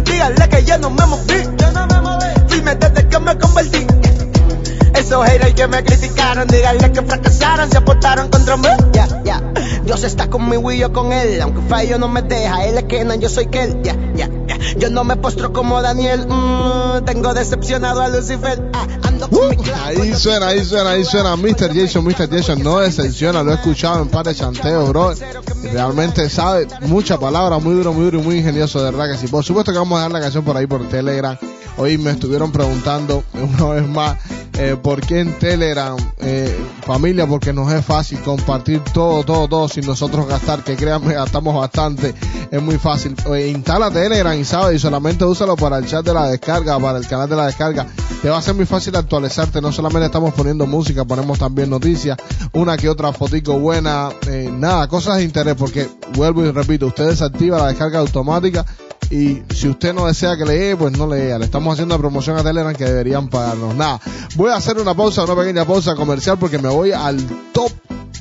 Díganle 0.07 0.49
que 0.49 0.65
yo 0.65 0.77
no 0.79 0.91
me 0.91 1.07
moví. 1.07 1.49
Firme 2.49 2.75
desde 2.75 3.09
que 3.09 3.21
me 3.21 3.39
convertí. 3.39 3.87
Esos 4.95 5.25
haters 5.25 5.55
que 5.55 5.69
me 5.69 5.85
criticaron, 5.85 6.49
díganle 6.49 6.91
que 6.91 7.03
fracasaron, 7.03 7.71
se 7.71 7.79
apostaron 7.79 8.29
contra 8.29 8.57
mí. 8.57 8.69
Dios 9.91 10.05
está 10.05 10.31
conmigo 10.31 10.71
y 10.71 10.79
yo 10.79 10.93
con 10.93 11.11
él. 11.11 11.41
Aunque 11.41 11.63
fallo 11.63 11.99
no 11.99 12.07
me 12.07 12.23
deja, 12.23 12.65
él 12.65 12.79
es 12.79 12.85
Kenan, 12.85 13.21
yo 13.21 13.29
soy 13.29 13.47
Kel. 13.47 13.83
Ya, 13.83 13.97
ya, 14.15 14.31
ya. 14.47 14.57
Yo 14.79 14.89
no 14.89 15.03
me 15.03 15.17
postro 15.17 15.53
como 15.53 15.83
Daniel. 15.83 16.29
Mm, 16.29 17.05
tengo 17.05 17.35
decepcionado 17.35 18.01
a 18.01 18.09
Lucifer. 18.09 18.71
Ah, 18.73 18.87
ando 19.03 19.29
con 19.29 19.49
mi 19.49 19.57
clavo, 19.57 19.81
Ahí 19.87 20.15
suena, 20.15 20.47
ahí 20.47 20.65
suena, 20.65 20.91
ahí 20.91 21.05
suena. 21.05 21.35
Mr. 21.35 21.75
Jason, 21.75 22.05
Mr. 22.05 22.31
Jason 22.31 22.63
no 22.63 22.79
decepciona. 22.79 23.43
Lo 23.43 23.51
he 23.51 23.55
escuchado 23.57 24.01
en 24.01 24.09
par 24.11 24.27
de 24.27 24.37
chanteos, 24.37 24.89
bro. 24.91 25.13
Realmente 25.73 26.31
sabe 26.31 26.69
mucha 26.83 27.19
palabra, 27.19 27.59
muy 27.59 27.75
duro, 27.75 27.93
muy 27.93 28.05
duro 28.05 28.21
y 28.21 28.23
muy 28.23 28.37
ingenioso, 28.37 28.85
de 28.85 28.93
verdad 28.93 29.11
que 29.11 29.19
sí. 29.19 29.27
Por 29.27 29.43
supuesto 29.43 29.73
que 29.73 29.79
vamos 29.79 29.99
a 29.99 30.03
dar 30.03 30.13
la 30.13 30.21
canción 30.21 30.45
por 30.45 30.57
ahí 30.57 30.69
por 30.69 30.89
Telegram. 30.89 31.37
Hoy 31.81 31.97
me 31.97 32.11
estuvieron 32.11 32.53
preguntando 32.53 33.25
una 33.33 33.73
vez 33.73 33.89
más 33.89 34.19
eh, 34.59 34.77
por 34.81 35.01
qué 35.01 35.21
en 35.21 35.39
Telegram, 35.39 35.97
eh, 36.19 36.55
familia, 36.85 37.27
porque 37.27 37.55
nos 37.55 37.73
es 37.73 37.83
fácil 37.83 38.21
compartir 38.21 38.83
todo, 38.93 39.25
todo, 39.25 39.49
todo 39.49 39.67
sin 39.67 39.87
nosotros 39.87 40.29
gastar, 40.29 40.63
que 40.63 40.77
créanme, 40.77 41.15
gastamos 41.15 41.57
bastante, 41.57 42.15
es 42.51 42.63
muy 42.63 42.77
fácil. 42.77 43.17
Instala 43.49 43.91
Telegram 43.91 44.39
y 44.39 44.45
sabes, 44.45 44.77
y 44.77 44.79
solamente 44.79 45.25
úsalo 45.25 45.57
para 45.57 45.79
el 45.79 45.87
chat 45.87 46.05
de 46.05 46.13
la 46.13 46.27
descarga, 46.27 46.79
para 46.79 46.99
el 46.99 47.07
canal 47.07 47.31
de 47.31 47.37
la 47.37 47.47
descarga. 47.47 47.87
Te 48.21 48.29
va 48.29 48.37
a 48.37 48.43
ser 48.43 48.55
muy 48.55 48.67
fácil 48.67 48.95
actualizarte, 48.97 49.63
no 49.63 49.73
solamente 49.73 50.05
estamos 50.05 50.35
poniendo 50.35 50.67
música, 50.67 51.07
ponemos 51.07 51.39
también 51.39 51.71
noticias, 51.71 52.19
una 52.53 52.77
que 52.77 52.91
otra 52.91 53.15
fotico 53.15 53.59
buena, 53.59 54.11
eh, 54.27 54.51
nada, 54.53 54.87
cosas 54.87 55.17
de 55.17 55.25
interés, 55.25 55.55
porque 55.55 55.89
vuelvo 56.15 56.45
y 56.45 56.51
repito, 56.51 56.89
usted 56.89 57.09
desactiva 57.09 57.57
la 57.57 57.69
descarga 57.69 58.01
automática 58.01 58.67
y 59.11 59.43
si 59.55 59.69
usted 59.69 59.93
no 59.93 60.07
desea 60.07 60.37
que 60.37 60.45
lee, 60.45 60.77
pues 60.77 60.97
no 60.97 61.07
lea. 61.07 61.39
Le 61.39 61.45
estamos 61.45 61.73
haciendo 61.73 61.99
promoción 61.99 62.37
a 62.39 62.45
Telegram 62.45 62.75
que 62.75 62.85
deberían 62.85 63.29
pagarnos. 63.29 63.75
Nada, 63.75 64.01
voy 64.37 64.51
a 64.51 64.57
hacer 64.57 64.79
una 64.79 64.95
pausa, 64.95 65.25
una 65.25 65.35
pequeña 65.35 65.65
pausa 65.65 65.97
comercial 65.97 66.39
porque 66.39 66.59
me 66.59 66.69
voy 66.69 66.93
al 66.93 67.19
top 67.53 67.73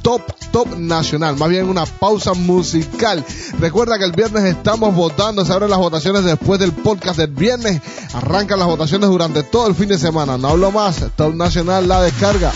top, 0.02 0.22
top 0.52 0.78
nacional, 0.78 1.36
más 1.36 1.50
bien 1.50 1.68
una 1.68 1.86
pausa 1.86 2.34
musical. 2.34 3.24
Recuerda 3.60 3.98
que 3.98 4.06
el 4.06 4.12
viernes 4.12 4.44
estamos 4.44 4.96
votando, 4.96 5.46
se 5.46 5.54
abren 5.54 5.70
las 5.70 5.80
votaciones 5.80 6.24
después 6.24 6.60
del 6.60 6.72
podcast 6.72 7.20
del 7.20 7.32
viernes, 7.32 7.82
arrancan 8.14 8.60
las 8.60 8.68
votaciones 8.68 9.10
durante 9.10 9.44
todo 9.44 9.68
el 9.68 9.76
fin 9.76 9.90
de 9.90 9.98
semana. 9.98 10.38
No 10.38 10.50
hablo 10.50 10.72
más, 10.72 11.06
top 11.16 11.36
nacional, 11.36 11.88
la 11.88 12.02
descarga. 12.02 12.52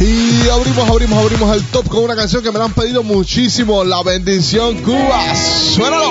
Y 0.00 0.48
abrimos, 0.48 0.88
abrimos, 0.88 1.18
abrimos 1.22 1.54
el 1.54 1.62
top 1.66 1.86
con 1.90 2.04
una 2.04 2.16
canción 2.16 2.42
que 2.42 2.50
me 2.50 2.58
la 2.58 2.64
han 2.64 2.72
pedido 2.72 3.02
muchísimo, 3.02 3.84
La 3.84 4.02
Bendición 4.02 4.82
Cuba. 4.82 5.34
Suénalo. 5.34 6.10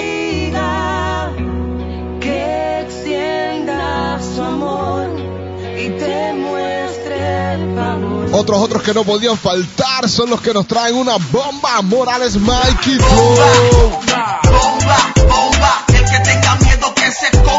Que 2.22 2.82
extienda 2.82 4.20
su 4.22 4.44
amor 4.44 5.10
y 5.76 5.90
te 5.90 6.34
muestre 6.34 7.54
el 7.56 7.76
favor. 7.76 8.30
Otros, 8.32 8.60
otros 8.60 8.84
que 8.84 8.94
no 8.94 9.04
podían 9.04 9.36
faltar 9.40 10.08
son 10.08 10.30
los 10.30 10.40
que 10.40 10.54
nos 10.54 10.68
traen 10.68 10.94
una 10.94 11.18
bomba. 11.32 11.82
Morales 11.82 12.38
Mikey 12.38 12.98
Bomba, 13.00 14.40
bomba, 14.44 15.14
bomba. 15.16 15.86
El 15.88 16.06
que 16.06 16.20
tenga 16.30 16.56
miedo 16.58 16.94
que 16.94 17.12
se 17.12 17.26
esconda. 17.26 17.59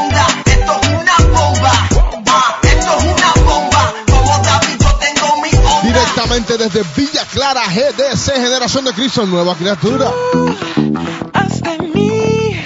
Desde 6.72 6.88
Villa 6.96 7.24
Clara, 7.32 7.62
GDC, 7.66 8.32
Generación 8.34 8.84
de 8.84 8.92
Cristo, 8.92 9.26
nueva 9.26 9.56
criatura. 9.56 10.10
haz 11.32 11.60
de 11.62 11.78
mí 11.78 12.56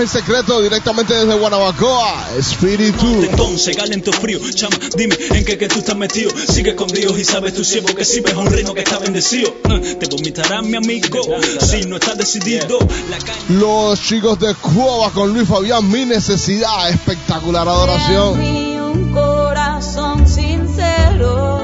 en 0.00 0.08
secreto, 0.08 0.62
directamente 0.62 1.12
desde 1.14 1.38
Guanabacoa, 1.38 2.30
Espíritu. 2.38 3.22
Entonces, 3.22 3.76
calento 3.76 4.12
frío, 4.12 4.38
chama, 4.54 4.76
dime 4.96 5.16
en 5.30 5.44
qué 5.44 5.58
que 5.58 5.68
tú 5.68 5.80
estás 5.80 5.96
metido. 5.96 6.30
Sigue 6.48 6.74
con 6.74 6.88
Dios 6.88 7.18
y 7.18 7.24
sabes 7.24 7.54
tu 7.54 7.64
siervo 7.64 7.94
que 7.94 8.04
sirves 8.04 8.32
a 8.34 8.38
un 8.38 8.46
reino 8.46 8.72
que 8.72 8.80
está 8.80 8.98
bendecido. 8.98 9.54
Eh, 9.68 9.96
Te 10.00 10.06
vomitará 10.06 10.62
mi 10.62 10.76
amigo 10.76 11.20
si 11.60 11.82
no 11.82 11.96
estás 11.96 12.16
decidido. 12.16 12.78
La 13.10 13.18
caña. 13.18 13.38
Los 13.50 14.00
chicos 14.00 14.38
de 14.40 14.54
Cuba 14.54 15.10
con 15.10 15.34
Luis 15.34 15.46
Fabián, 15.46 15.90
mi 15.90 16.06
necesidad, 16.06 16.88
espectacular 16.88 17.68
adoración. 17.68 18.40
un 18.40 19.12
corazón 19.12 20.26
sincero 20.26 21.60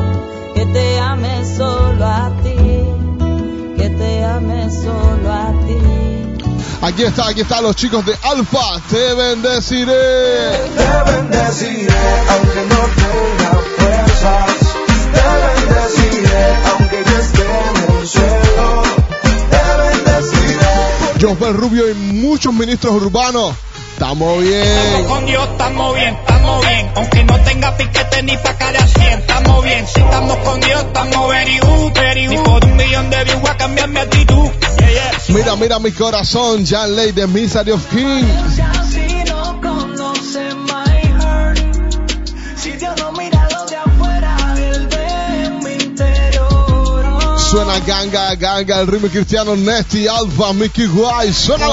que 0.55 0.67
te 0.67 0.99
ame 0.99 1.43
solo 1.57 2.05
a 2.05 2.33
ti, 2.43 3.81
que 3.81 3.89
te 3.89 4.25
ame 4.25 4.71
solo 4.71 5.33
a 5.33 5.53
ti. 5.67 6.06
Aquí 6.83 7.05
está, 7.05 7.29
aquí 7.29 7.41
están 7.41 7.63
los 7.63 7.75
chicos 7.75 8.05
de 8.05 8.17
Alfa, 8.23 8.81
te 8.91 9.15
bendeciré. 9.15 9.93
Te 10.77 11.13
bendeciré 11.13 11.95
aunque 12.31 12.63
no 12.69 12.81
tenga 12.97 13.61
fuerzas. 13.79 14.51
Te 15.13 15.23
bendeciré 15.67 16.57
aunque 16.71 17.05
yo 17.05 17.19
esté 17.19 17.43
en 17.43 17.99
el 17.99 18.09
cielo. 18.09 18.83
Te 19.51 19.63
bendeciré. 19.83 21.21
Josbel 21.21 21.55
Rubio 21.55 21.91
y 21.91 21.95
muchos 21.95 22.53
ministros 22.53 22.95
urbanos. 22.95 23.55
Estamos 23.93 24.43
bien. 24.43 25.05
Con 25.09 25.25
Dios 25.25 25.49
estamos 25.51 25.95
bien, 25.95 26.15
estamos 26.15 26.67
bien. 26.67 26.91
Aunque 26.97 27.25
no 27.25 27.41
tenga 27.41 27.77
piquete 27.77 28.23
ni 28.23 28.37
pa' 28.37 28.55
cara 28.59 28.87
estamos 29.37 29.65
bien. 29.65 29.87
Si 29.87 30.01
estamos 30.01 30.37
con 30.39 30.61
Dios, 30.61 30.85
estamos 30.85 31.29
very 31.29 31.59
good, 31.59 31.93
very 31.93 32.27
good. 32.27 32.37
Ni 32.37 32.43
por 32.43 32.65
un 32.65 32.77
millón 32.77 33.11
de 33.11 33.25
views 33.25 33.41
voy 33.41 33.51
a 33.51 33.57
cambiar 33.57 33.89
mi 33.89 33.99
actitud. 34.01 34.36
Mira, 35.37 35.55
mira 35.55 35.79
mi 35.79 35.93
corazón, 35.93 36.65
Jan 36.65 36.97
Ley 36.97 37.13
de 37.13 37.27
Misery 37.27 37.71
of 37.71 37.87
Kings. 37.91 38.27
Suena 47.51 47.79
ganga, 47.81 48.35
ganga, 48.35 48.81
el 48.81 48.87
ritmo 48.87 49.09
cristiano 49.09 49.55
Nesty, 49.55 50.09
Alfa, 50.09 50.55
Mickey 50.55 50.87
Guay, 50.87 51.31
suena. 51.35 51.67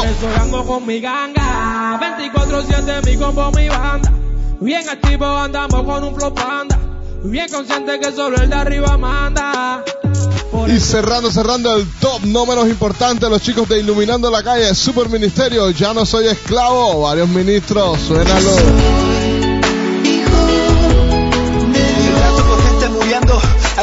Por 0.52 0.66
con 0.66 0.86
mi 0.86 1.00
ganga 1.00 2.00
24-7 2.22 3.06
mi 3.06 3.16
combo 3.18 3.50
mi 3.52 3.70
banda 3.70 4.12
Bien 4.60 4.88
activo 4.90 5.26
andamos 5.26 5.84
con 5.84 6.04
un 6.04 6.16
flow 6.16 6.34
panda 6.34 6.78
Bien 7.24 7.50
consciente 7.50 8.00
que 8.00 8.12
solo 8.12 8.38
el 8.38 8.50
de 8.50 8.56
arriba 8.56 8.98
manda 8.98 9.84
Y 10.68 10.80
cerrando, 10.80 11.32
cerrando 11.32 11.76
el 11.76 11.88
top, 12.00 12.24
no 12.26 12.46
menos 12.46 12.68
importante, 12.68 13.30
los 13.30 13.42
chicos 13.42 13.68
de 13.68 13.80
Iluminando 13.80 14.30
la 14.30 14.44
Calle, 14.44 14.74
Super 14.76 15.10
Ministerio, 15.10 15.70
ya 15.72 15.94
no 15.94 16.06
soy 16.06 16.28
esclavo, 16.28 17.02
varios 17.02 17.28
ministros, 17.28 18.00
suénalo. 18.00 19.43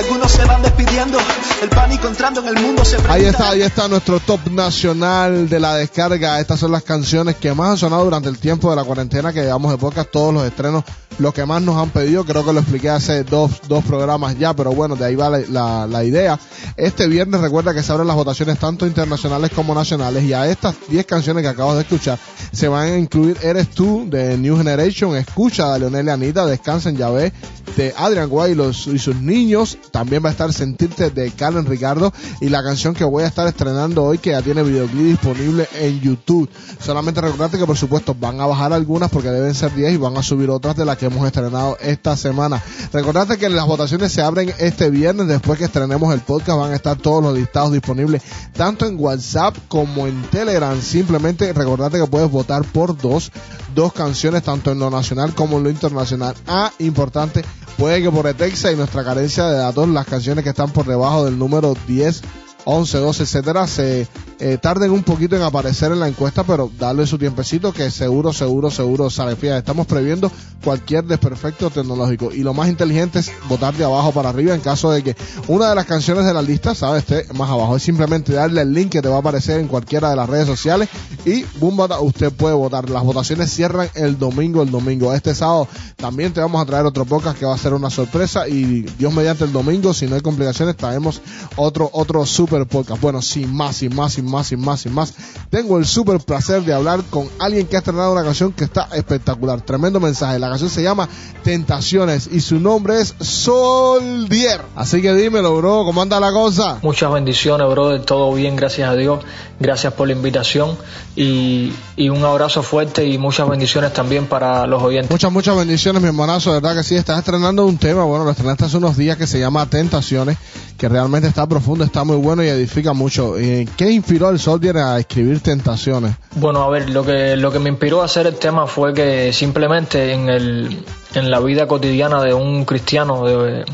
Algunos 0.04 0.30
se 0.32 0.44
van 0.44 0.62
despidiendo, 0.62 1.18
el 1.62 1.68
pánico 1.68 2.08
entrando 2.08 2.40
en 2.40 2.48
el 2.48 2.62
mundo 2.62 2.84
se 2.84 2.96
Ahí 3.08 3.24
está, 3.24 3.50
ahí 3.50 3.62
está 3.62 3.86
nuestro 3.88 4.18
top 4.20 4.40
nacional 4.50 5.48
de 5.48 5.60
la 5.60 5.74
descarga. 5.76 6.40
Estas 6.40 6.60
son 6.60 6.72
las 6.72 6.82
canciones 6.82 7.36
que 7.36 7.52
más 7.54 7.70
han 7.70 7.78
sonado 7.78 8.04
durante 8.04 8.28
el 8.28 8.38
tiempo 8.38 8.70
de 8.70 8.76
la 8.76 8.84
cuarentena 8.84 9.32
que 9.32 9.42
llevamos 9.42 9.70
de 9.70 9.78
podcast, 9.78 10.10
todos 10.10 10.32
los 10.32 10.44
estrenos, 10.44 10.84
lo 11.18 11.32
que 11.32 11.44
más 11.44 11.60
nos 11.62 11.76
han 11.76 11.90
pedido. 11.90 12.24
Creo 12.24 12.44
que 12.44 12.52
lo 12.52 12.60
expliqué 12.60 12.88
hace 12.88 13.24
dos, 13.24 13.50
dos 13.68 13.84
programas 13.84 14.38
ya, 14.38 14.54
pero 14.54 14.72
bueno, 14.72 14.96
de 14.96 15.04
ahí 15.04 15.14
va 15.16 15.28
la, 15.28 15.38
la- 15.48 15.86
la 15.86 16.04
idea. 16.04 16.38
Este 16.76 17.06
viernes 17.06 17.40
recuerda 17.40 17.74
que 17.74 17.82
se 17.82 17.92
abren 17.92 18.06
las 18.06 18.16
votaciones 18.16 18.58
tanto 18.58 18.86
internacionales 18.86 19.50
como 19.54 19.74
nacionales 19.74 20.24
y 20.24 20.32
a 20.32 20.46
estas 20.48 20.74
10 20.88 21.04
canciones 21.04 21.42
que 21.42 21.48
acabas 21.48 21.74
de 21.76 21.82
escuchar 21.82 22.18
se 22.52 22.68
van 22.68 22.88
a 22.92 22.96
incluir 22.98 23.36
Eres 23.42 23.68
tú 23.70 24.04
de 24.08 24.36
New 24.38 24.56
Generation, 24.56 25.14
Escucha 25.16 25.72
de 25.74 25.80
Leonel 25.80 26.06
y 26.06 26.10
Anita, 26.10 26.46
Descansen 26.46 26.96
ya 26.96 27.10
ve 27.10 27.32
de 27.76 27.94
Adrian 27.96 28.28
Guay 28.28 28.52
y, 28.52 28.54
los- 28.54 28.86
y 28.86 28.98
sus 28.98 29.14
niños. 29.16 29.76
También 29.90 30.24
va 30.24 30.28
a 30.28 30.32
estar 30.32 30.52
Sentirte 30.52 31.10
de 31.10 31.30
Carmen 31.32 31.66
Ricardo 31.66 32.12
y 32.40 32.48
la 32.48 32.62
canción 32.62 32.94
que 32.94 33.04
voy 33.04 33.24
a 33.24 33.26
estar 33.26 33.46
estrenando 33.46 34.04
hoy 34.04 34.18
que 34.18 34.30
ya 34.30 34.42
tiene 34.42 34.62
videoclip 34.62 35.06
disponible 35.06 35.68
en 35.78 36.00
YouTube. 36.00 36.48
Solamente 36.80 37.20
recordarte 37.20 37.58
que 37.58 37.66
por 37.66 37.76
supuesto 37.76 38.14
van 38.14 38.40
a 38.40 38.46
bajar 38.46 38.72
algunas 38.72 39.10
porque 39.10 39.30
deben 39.30 39.54
ser 39.54 39.74
10 39.74 39.94
y 39.94 39.96
van 39.96 40.16
a 40.16 40.22
subir 40.22 40.50
otras 40.50 40.76
de 40.76 40.84
las 40.84 40.96
que 40.96 41.06
hemos 41.06 41.26
estrenado 41.26 41.76
esta 41.80 42.16
semana. 42.16 42.62
Recordarte 42.92 43.38
que 43.38 43.48
las 43.48 43.66
votaciones 43.66 44.12
se 44.12 44.22
abren 44.22 44.52
este 44.58 44.90
viernes 44.90 45.26
después 45.26 45.58
que 45.58 45.64
estrenemos 45.64 46.12
el 46.14 46.20
podcast. 46.20 46.58
Van 46.58 46.72
a 46.72 46.76
estar 46.76 46.96
todos 46.96 47.22
los 47.22 47.36
listados 47.36 47.72
disponibles 47.72 48.22
tanto 48.54 48.86
en 48.86 48.98
WhatsApp 48.98 49.56
como 49.68 50.06
en 50.06 50.22
Telegram. 50.24 50.80
Simplemente 50.80 51.52
recordarte 51.52 51.98
que 51.98 52.06
puedes 52.06 52.30
votar 52.30 52.64
por 52.64 52.96
dos, 52.96 53.30
dos 53.74 53.92
canciones 53.92 54.42
tanto 54.42 54.72
en 54.72 54.78
lo 54.78 54.90
nacional 54.90 55.34
como 55.34 55.58
en 55.58 55.64
lo 55.64 55.70
internacional. 55.70 56.34
Ah, 56.46 56.72
importante, 56.78 57.44
puede 57.76 58.02
que 58.02 58.10
por 58.10 58.26
Etexa 58.26 58.72
y 58.72 58.76
nuestra 58.76 59.04
carencia 59.04 59.46
de 59.46 59.62
las 59.94 60.06
canciones 60.06 60.44
que 60.44 60.50
están 60.50 60.70
por 60.70 60.86
debajo 60.86 61.24
del 61.24 61.38
número 61.38 61.74
10 61.86 62.22
11, 62.64 62.98
12, 62.98 63.22
etcétera, 63.22 63.66
se 63.66 64.06
eh, 64.38 64.58
tarden 64.58 64.90
un 64.90 65.02
poquito 65.02 65.36
en 65.36 65.42
aparecer 65.42 65.92
en 65.92 66.00
la 66.00 66.08
encuesta, 66.08 66.44
pero 66.44 66.70
darle 66.78 67.06
su 67.06 67.18
tiempecito 67.18 67.72
que 67.72 67.90
seguro, 67.90 68.32
seguro, 68.32 68.70
seguro 68.70 69.10
sale. 69.10 69.36
Fíjate, 69.36 69.58
estamos 69.58 69.86
previendo 69.86 70.30
cualquier 70.64 71.04
desperfecto 71.04 71.70
tecnológico 71.70 72.32
y 72.32 72.42
lo 72.42 72.54
más 72.54 72.68
inteligente 72.68 73.20
es 73.20 73.32
votar 73.48 73.74
de 73.74 73.84
abajo 73.84 74.12
para 74.12 74.28
arriba 74.28 74.54
en 74.54 74.60
caso 74.60 74.90
de 74.90 75.02
que 75.02 75.16
una 75.48 75.68
de 75.70 75.74
las 75.74 75.86
canciones 75.86 76.24
de 76.24 76.34
la 76.34 76.42
lista, 76.42 76.74
sabes, 76.74 77.04
esté 77.08 77.32
más 77.34 77.50
abajo. 77.50 77.76
Es 77.76 77.82
simplemente 77.82 78.32
darle 78.32 78.62
el 78.62 78.72
link 78.72 78.90
que 78.90 79.02
te 79.02 79.08
va 79.08 79.16
a 79.16 79.20
aparecer 79.20 79.60
en 79.60 79.68
cualquiera 79.68 80.10
de 80.10 80.16
las 80.16 80.28
redes 80.28 80.46
sociales 80.46 80.88
y 81.24 81.44
boom, 81.58 81.80
usted 82.00 82.32
puede 82.32 82.54
votar. 82.54 82.88
Las 82.90 83.04
votaciones 83.04 83.50
cierran 83.50 83.88
el 83.94 84.18
domingo, 84.18 84.62
el 84.62 84.70
domingo. 84.70 85.12
Este 85.14 85.34
sábado 85.34 85.68
también 85.96 86.32
te 86.32 86.40
vamos 86.40 86.62
a 86.62 86.66
traer 86.66 86.86
otro 86.86 87.04
podcast 87.04 87.38
que 87.38 87.46
va 87.46 87.54
a 87.54 87.58
ser 87.58 87.74
una 87.74 87.90
sorpresa 87.90 88.48
y 88.48 88.82
Dios 88.98 89.12
mediante 89.12 89.44
el 89.44 89.52
domingo, 89.52 89.92
si 89.94 90.06
no 90.06 90.14
hay 90.14 90.20
complicaciones, 90.20 90.76
traemos 90.76 91.20
otro, 91.56 91.90
otro 91.92 92.24
super 92.50 92.66
podcast. 92.66 93.00
Bueno, 93.00 93.22
sin 93.22 93.54
más, 93.54 93.76
sin 93.76 93.94
más, 93.94 94.14
sin 94.14 94.28
más, 94.28 94.48
sin 94.48 94.60
más, 94.60 94.80
sin 94.80 94.92
más. 94.92 95.14
Tengo 95.50 95.78
el 95.78 95.86
super 95.86 96.18
placer 96.18 96.62
de 96.62 96.74
hablar 96.74 97.00
con 97.08 97.28
alguien 97.38 97.66
que 97.66 97.76
ha 97.76 97.78
estrenado 97.78 98.12
una 98.12 98.24
canción 98.24 98.52
que 98.52 98.64
está 98.64 98.88
espectacular. 98.92 99.60
Tremendo 99.60 100.00
mensaje. 100.00 100.38
La 100.38 100.48
canción 100.48 100.68
se 100.68 100.82
llama 100.82 101.08
Tentaciones 101.44 102.28
y 102.30 102.40
su 102.40 102.58
nombre 102.58 103.00
es 103.00 103.14
Soldier. 103.20 104.62
Así 104.74 105.00
que 105.00 105.14
dímelo, 105.14 105.56
bro, 105.56 105.84
¿cómo 105.84 106.02
anda 106.02 106.18
la 106.18 106.32
cosa? 106.32 106.78
Muchas 106.82 107.12
bendiciones, 107.12 107.68
brother. 107.68 108.02
Todo 108.02 108.32
bien, 108.34 108.56
gracias 108.56 108.90
a 108.90 108.96
Dios. 108.96 109.20
Gracias 109.60 109.92
por 109.92 110.08
la 110.08 110.14
invitación 110.14 110.76
y, 111.14 111.72
y 111.96 112.08
un 112.08 112.24
abrazo 112.24 112.62
fuerte 112.62 113.04
y 113.04 113.18
muchas 113.18 113.48
bendiciones 113.48 113.92
también 113.92 114.26
para 114.26 114.66
los 114.66 114.82
oyentes. 114.82 115.10
Muchas, 115.10 115.30
muchas 115.30 115.56
bendiciones, 115.56 116.02
mi 116.02 116.08
hermanazo. 116.08 116.52
De 116.52 116.60
verdad 116.60 116.76
que 116.76 116.82
sí, 116.82 116.96
estás 116.96 117.18
estrenando 117.18 117.66
un 117.66 117.76
tema. 117.76 118.04
Bueno, 118.04 118.24
lo 118.24 118.30
estrenaste 118.30 118.64
hace 118.64 118.78
unos 118.78 118.96
días 118.96 119.16
que 119.18 119.26
se 119.26 119.38
llama 119.38 119.66
Tentaciones, 119.66 120.38
que 120.80 120.88
realmente 120.88 121.28
está 121.28 121.46
profundo, 121.46 121.84
está 121.84 122.04
muy 122.04 122.16
bueno 122.16 122.42
y 122.42 122.48
edifica 122.48 122.94
mucho. 122.94 123.36
Eh, 123.36 123.68
¿Qué 123.76 123.90
inspiró 123.90 124.28
al 124.28 124.38
Soldier 124.38 124.78
a 124.78 124.98
escribir 124.98 125.40
Tentaciones? 125.40 126.16
Bueno, 126.36 126.62
a 126.62 126.70
ver, 126.70 126.88
lo 126.88 127.04
que, 127.04 127.36
lo 127.36 127.52
que 127.52 127.58
me 127.58 127.68
inspiró 127.68 128.00
a 128.00 128.06
hacer 128.06 128.26
el 128.26 128.36
tema 128.36 128.66
fue 128.66 128.94
que 128.94 129.30
simplemente 129.34 130.14
en, 130.14 130.30
el, 130.30 130.82
en 131.14 131.30
la 131.30 131.38
vida 131.40 131.68
cotidiana 131.68 132.22
de 132.22 132.32
un 132.32 132.64
cristiano, 132.64 133.26
de, 133.26 133.66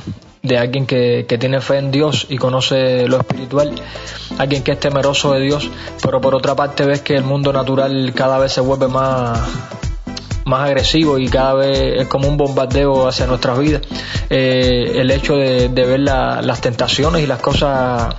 de 0.42 0.58
alguien 0.58 0.84
que, 0.84 1.26
que 1.28 1.38
tiene 1.38 1.60
fe 1.60 1.78
en 1.78 1.92
Dios 1.92 2.26
y 2.28 2.38
conoce 2.38 3.06
lo 3.06 3.18
espiritual, 3.18 3.80
alguien 4.38 4.64
que 4.64 4.72
es 4.72 4.80
temeroso 4.80 5.32
de 5.32 5.42
Dios, 5.42 5.70
pero 6.02 6.20
por 6.20 6.34
otra 6.34 6.56
parte 6.56 6.84
ves 6.86 7.02
que 7.02 7.14
el 7.14 7.22
mundo 7.22 7.52
natural 7.52 8.14
cada 8.16 8.40
vez 8.40 8.50
se 8.50 8.60
vuelve 8.60 8.88
más 8.88 9.38
más 10.46 10.64
agresivo 10.64 11.18
y 11.18 11.28
cada 11.28 11.54
vez 11.54 12.00
es 12.00 12.06
como 12.08 12.28
un 12.28 12.36
bombardeo 12.36 13.06
hacia 13.08 13.26
nuestras 13.26 13.58
vidas. 13.58 13.82
Eh, 14.30 14.92
el 14.96 15.10
hecho 15.10 15.36
de, 15.36 15.68
ver 15.68 16.00
la- 16.00 16.40
las 16.42 16.60
tentaciones 16.60 17.22
y 17.22 17.26
las 17.26 17.40
cosas 17.40 18.14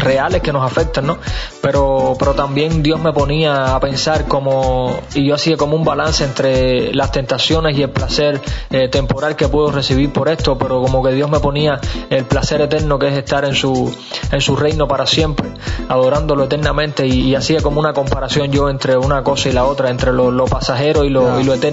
reales 0.00 0.42
que 0.42 0.52
nos 0.52 0.64
afectan, 0.64 1.06
¿no? 1.06 1.18
Pero, 1.60 2.14
pero 2.18 2.34
también 2.34 2.82
Dios 2.82 3.00
me 3.00 3.12
ponía 3.12 3.74
a 3.74 3.80
pensar 3.80 4.26
como, 4.26 4.98
y 5.14 5.26
yo 5.26 5.34
hacía 5.34 5.56
como 5.56 5.76
un 5.76 5.84
balance 5.84 6.24
entre 6.24 6.94
las 6.94 7.12
tentaciones 7.12 7.76
y 7.76 7.82
el 7.82 7.90
placer 7.90 8.40
eh, 8.70 8.88
temporal 8.88 9.36
que 9.36 9.48
puedo 9.48 9.70
recibir 9.70 10.12
por 10.12 10.28
esto, 10.28 10.56
pero 10.58 10.80
como 10.82 11.02
que 11.02 11.12
Dios 11.12 11.30
me 11.30 11.40
ponía 11.40 11.80
el 12.10 12.24
placer 12.24 12.60
eterno 12.60 12.98
que 12.98 13.08
es 13.08 13.14
estar 13.18 13.44
en 13.44 13.54
su, 13.54 13.94
en 14.32 14.40
su 14.40 14.56
reino 14.56 14.88
para 14.88 15.06
siempre, 15.06 15.48
adorándolo 15.88 16.44
eternamente, 16.44 17.06
y, 17.06 17.20
y 17.30 17.34
hacía 17.34 17.60
como 17.60 17.78
una 17.80 17.92
comparación 17.92 18.50
yo 18.52 18.68
entre 18.70 18.96
una 18.96 19.22
cosa 19.22 19.48
y 19.48 19.52
la 19.52 19.64
otra, 19.64 19.90
entre 19.90 20.12
lo, 20.12 20.30
lo 20.30 20.44
pasajero 20.46 21.04
y 21.04 21.10
lo, 21.10 21.40
y 21.40 21.44
lo 21.44 21.54
eterno, 21.54 21.71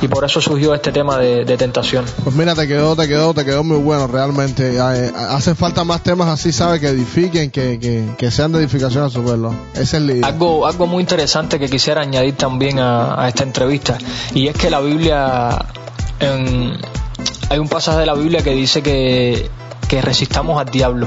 y 0.00 0.08
por 0.08 0.24
eso 0.24 0.40
surgió 0.40 0.74
este 0.74 0.92
tema 0.92 1.16
de, 1.18 1.44
de 1.44 1.56
tentación. 1.56 2.04
Pues 2.24 2.34
mira, 2.36 2.54
te 2.54 2.66
quedó, 2.66 2.94
te 2.96 3.06
quedó, 3.08 3.34
te 3.34 3.44
quedó 3.44 3.64
muy 3.64 3.78
bueno 3.78 4.06
realmente. 4.06 4.76
Eh, 4.76 5.12
hacen 5.30 5.56
falta 5.56 5.84
más 5.84 6.02
temas 6.02 6.28
así, 6.28 6.52
¿sabes? 6.52 6.80
Que 6.80 6.88
edifiquen, 6.88 7.50
que, 7.50 7.78
que, 7.78 8.04
que 8.16 8.30
sean 8.30 8.52
de 8.52 8.58
edificación 8.60 9.04
a 9.04 9.10
su 9.10 9.22
pueblo. 9.22 9.54
Ese 9.74 9.82
es 9.82 9.94
el 9.94 10.24
Algo, 10.24 10.66
algo 10.66 10.86
muy 10.86 11.00
interesante 11.00 11.58
que 11.58 11.68
quisiera 11.68 12.02
añadir 12.02 12.34
también 12.36 12.78
a, 12.78 13.22
a 13.22 13.28
esta 13.28 13.42
entrevista 13.44 13.98
y 14.34 14.48
es 14.48 14.56
que 14.56 14.70
la 14.70 14.80
Biblia, 14.80 15.58
en- 16.20 16.76
hay 17.50 17.58
un 17.58 17.68
pasaje 17.68 17.98
de 18.00 18.06
la 18.06 18.14
Biblia 18.14 18.42
que 18.42 18.50
dice 18.54 18.82
que, 18.82 19.48
que 19.88 20.02
resistamos 20.02 20.60
al 20.60 20.66
diablo. 20.70 21.06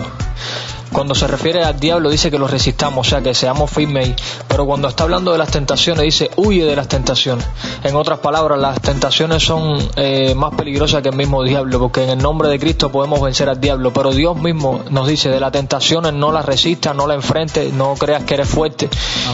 Cuando 0.92 1.16
se 1.16 1.28
refiere 1.28 1.64
al 1.64 1.80
diablo 1.80 2.10
dice 2.10 2.30
que 2.30 2.38
lo 2.38 2.48
resistamos, 2.48 3.08
o 3.08 3.10
sea, 3.10 3.22
que 3.22 3.34
seamos 3.34 3.72
firmes. 3.72 4.14
Pero 4.48 4.66
cuando 4.66 4.88
está 4.88 5.04
hablando 5.04 5.32
de 5.32 5.38
las 5.38 5.50
tentaciones 5.50 6.04
dice 6.04 6.30
huye 6.36 6.66
de 6.66 6.76
las 6.76 6.88
tentaciones. 6.88 7.46
En 7.84 7.96
otras 7.96 8.20
palabras, 8.20 8.60
las 8.60 8.80
tentaciones 8.82 9.44
son 9.44 9.78
eh, 9.96 10.36
más 10.36 10.54
peligrosas 10.56 11.02
que 11.02 11.10
el 11.10 11.16
mismo 11.16 11.44
diablo, 11.44 11.80
porque 11.80 12.04
en 12.04 12.10
el 12.12 12.18
nombre 12.20 12.50
de 12.50 12.60
Cristo 12.60 12.92
podemos 12.92 13.22
vencer 13.22 13.50
al 13.50 13.60
diablo. 13.60 13.94
Pero 13.94 14.12
Dios 14.12 14.38
mismo 14.38 14.82
nos 14.90 15.08
dice 15.08 15.30
de 15.30 15.40
las 15.40 15.52
tentaciones 15.52 16.14
no 16.14 16.32
las 16.32 16.46
resistas, 16.46 16.96
no 16.96 17.08
la 17.08 17.16
enfrentes, 17.16 17.74
no 17.74 17.96
creas 17.96 18.24
que 18.24 18.34
eres 18.34 18.50
fuerte. 18.50 18.90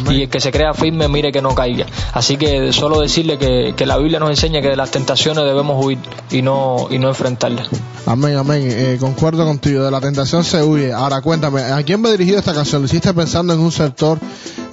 Y 0.10 0.24
el 0.24 0.30
que 0.30 0.40
se 0.40 0.52
crea 0.52 0.74
firme, 0.74 1.08
mire 1.08 1.32
que 1.32 1.42
no 1.42 1.56
caiga. 1.56 1.86
Así 2.14 2.38
que 2.38 2.72
solo 2.72 3.00
decirle 3.00 3.38
que, 3.38 3.74
que 3.76 3.86
la 3.86 3.98
Biblia 3.98 4.20
nos 4.20 4.30
enseña 4.30 4.62
que 4.62 4.70
de 4.70 4.76
las 4.76 4.92
tentaciones 4.92 5.44
debemos 5.44 5.84
huir 5.84 5.98
y 6.32 6.42
no, 6.42 6.88
y 6.90 7.00
no 7.00 7.08
enfrentarlas. 7.08 7.68
Amén, 8.06 8.38
amén. 8.38 8.62
Eh, 8.64 8.98
concuerdo 9.00 9.46
contigo. 9.46 9.84
De 9.84 9.92
la 9.92 10.00
tentación 10.00 10.44
se 10.44 10.64
huye. 10.64 10.94
Ahora 10.94 11.22
¿a 11.48 11.84
quién 11.84 12.04
va 12.04 12.12
dirigido 12.12 12.40
esta 12.40 12.54
canción? 12.54 12.82
¿Lo 12.82 12.86
hiciste 12.86 13.14
pensando 13.14 13.54
en 13.54 13.60
un 13.60 13.72
sector, 13.72 14.20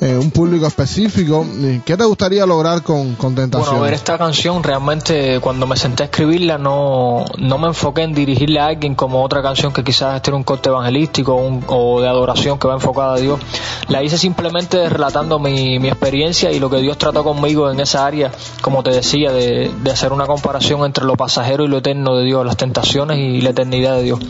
eh, 0.00 0.16
un 0.16 0.30
público 0.30 0.66
específico? 0.66 1.46
¿Qué 1.84 1.96
te 1.96 2.04
gustaría 2.04 2.46
lograr 2.46 2.82
con, 2.82 3.16
tentación? 3.16 3.50
Bueno, 3.50 3.78
a 3.78 3.80
ver, 3.80 3.94
esta 3.94 4.18
canción 4.18 4.62
realmente 4.62 5.40
cuando 5.40 5.66
me 5.66 5.76
senté 5.76 6.04
a 6.04 6.06
escribirla 6.06 6.58
no, 6.58 7.24
no 7.38 7.58
me 7.58 7.68
enfoqué 7.68 8.02
en 8.02 8.14
dirigirle 8.14 8.60
a 8.60 8.66
alguien 8.66 8.94
como 8.94 9.22
otra 9.22 9.42
canción 9.42 9.72
que 9.72 9.84
quizás 9.84 10.20
tiene 10.22 10.36
un 10.36 10.44
corte 10.44 10.68
evangelístico 10.68 11.34
o 11.66 12.00
de 12.00 12.08
adoración 12.08 12.58
que 12.58 12.68
va 12.68 12.74
enfocada 12.74 13.14
a 13.14 13.18
Dios. 13.18 13.40
La 13.88 14.02
hice 14.02 14.18
simplemente 14.18 14.88
relatando 14.88 15.38
mi, 15.38 15.78
mi 15.78 15.88
experiencia 15.88 16.50
y 16.52 16.60
lo 16.60 16.70
que 16.70 16.78
Dios 16.78 16.98
trató 16.98 17.24
conmigo 17.24 17.70
en 17.70 17.80
esa 17.80 18.06
área, 18.06 18.32
como 18.62 18.82
te 18.82 18.90
decía, 18.90 19.32
de, 19.32 19.70
de 19.82 19.90
hacer 19.90 20.12
una 20.12 20.26
comparación 20.26 20.84
entre 20.84 21.04
lo 21.04 21.16
pasajero 21.16 21.64
y 21.64 21.68
lo 21.68 21.78
eterno 21.78 22.16
de 22.16 22.24
Dios, 22.24 22.44
las 22.44 22.56
tentaciones 22.56 23.18
y 23.18 23.40
la 23.40 23.50
eternidad 23.50 23.96
de 23.96 24.02
Dios. 24.02 24.20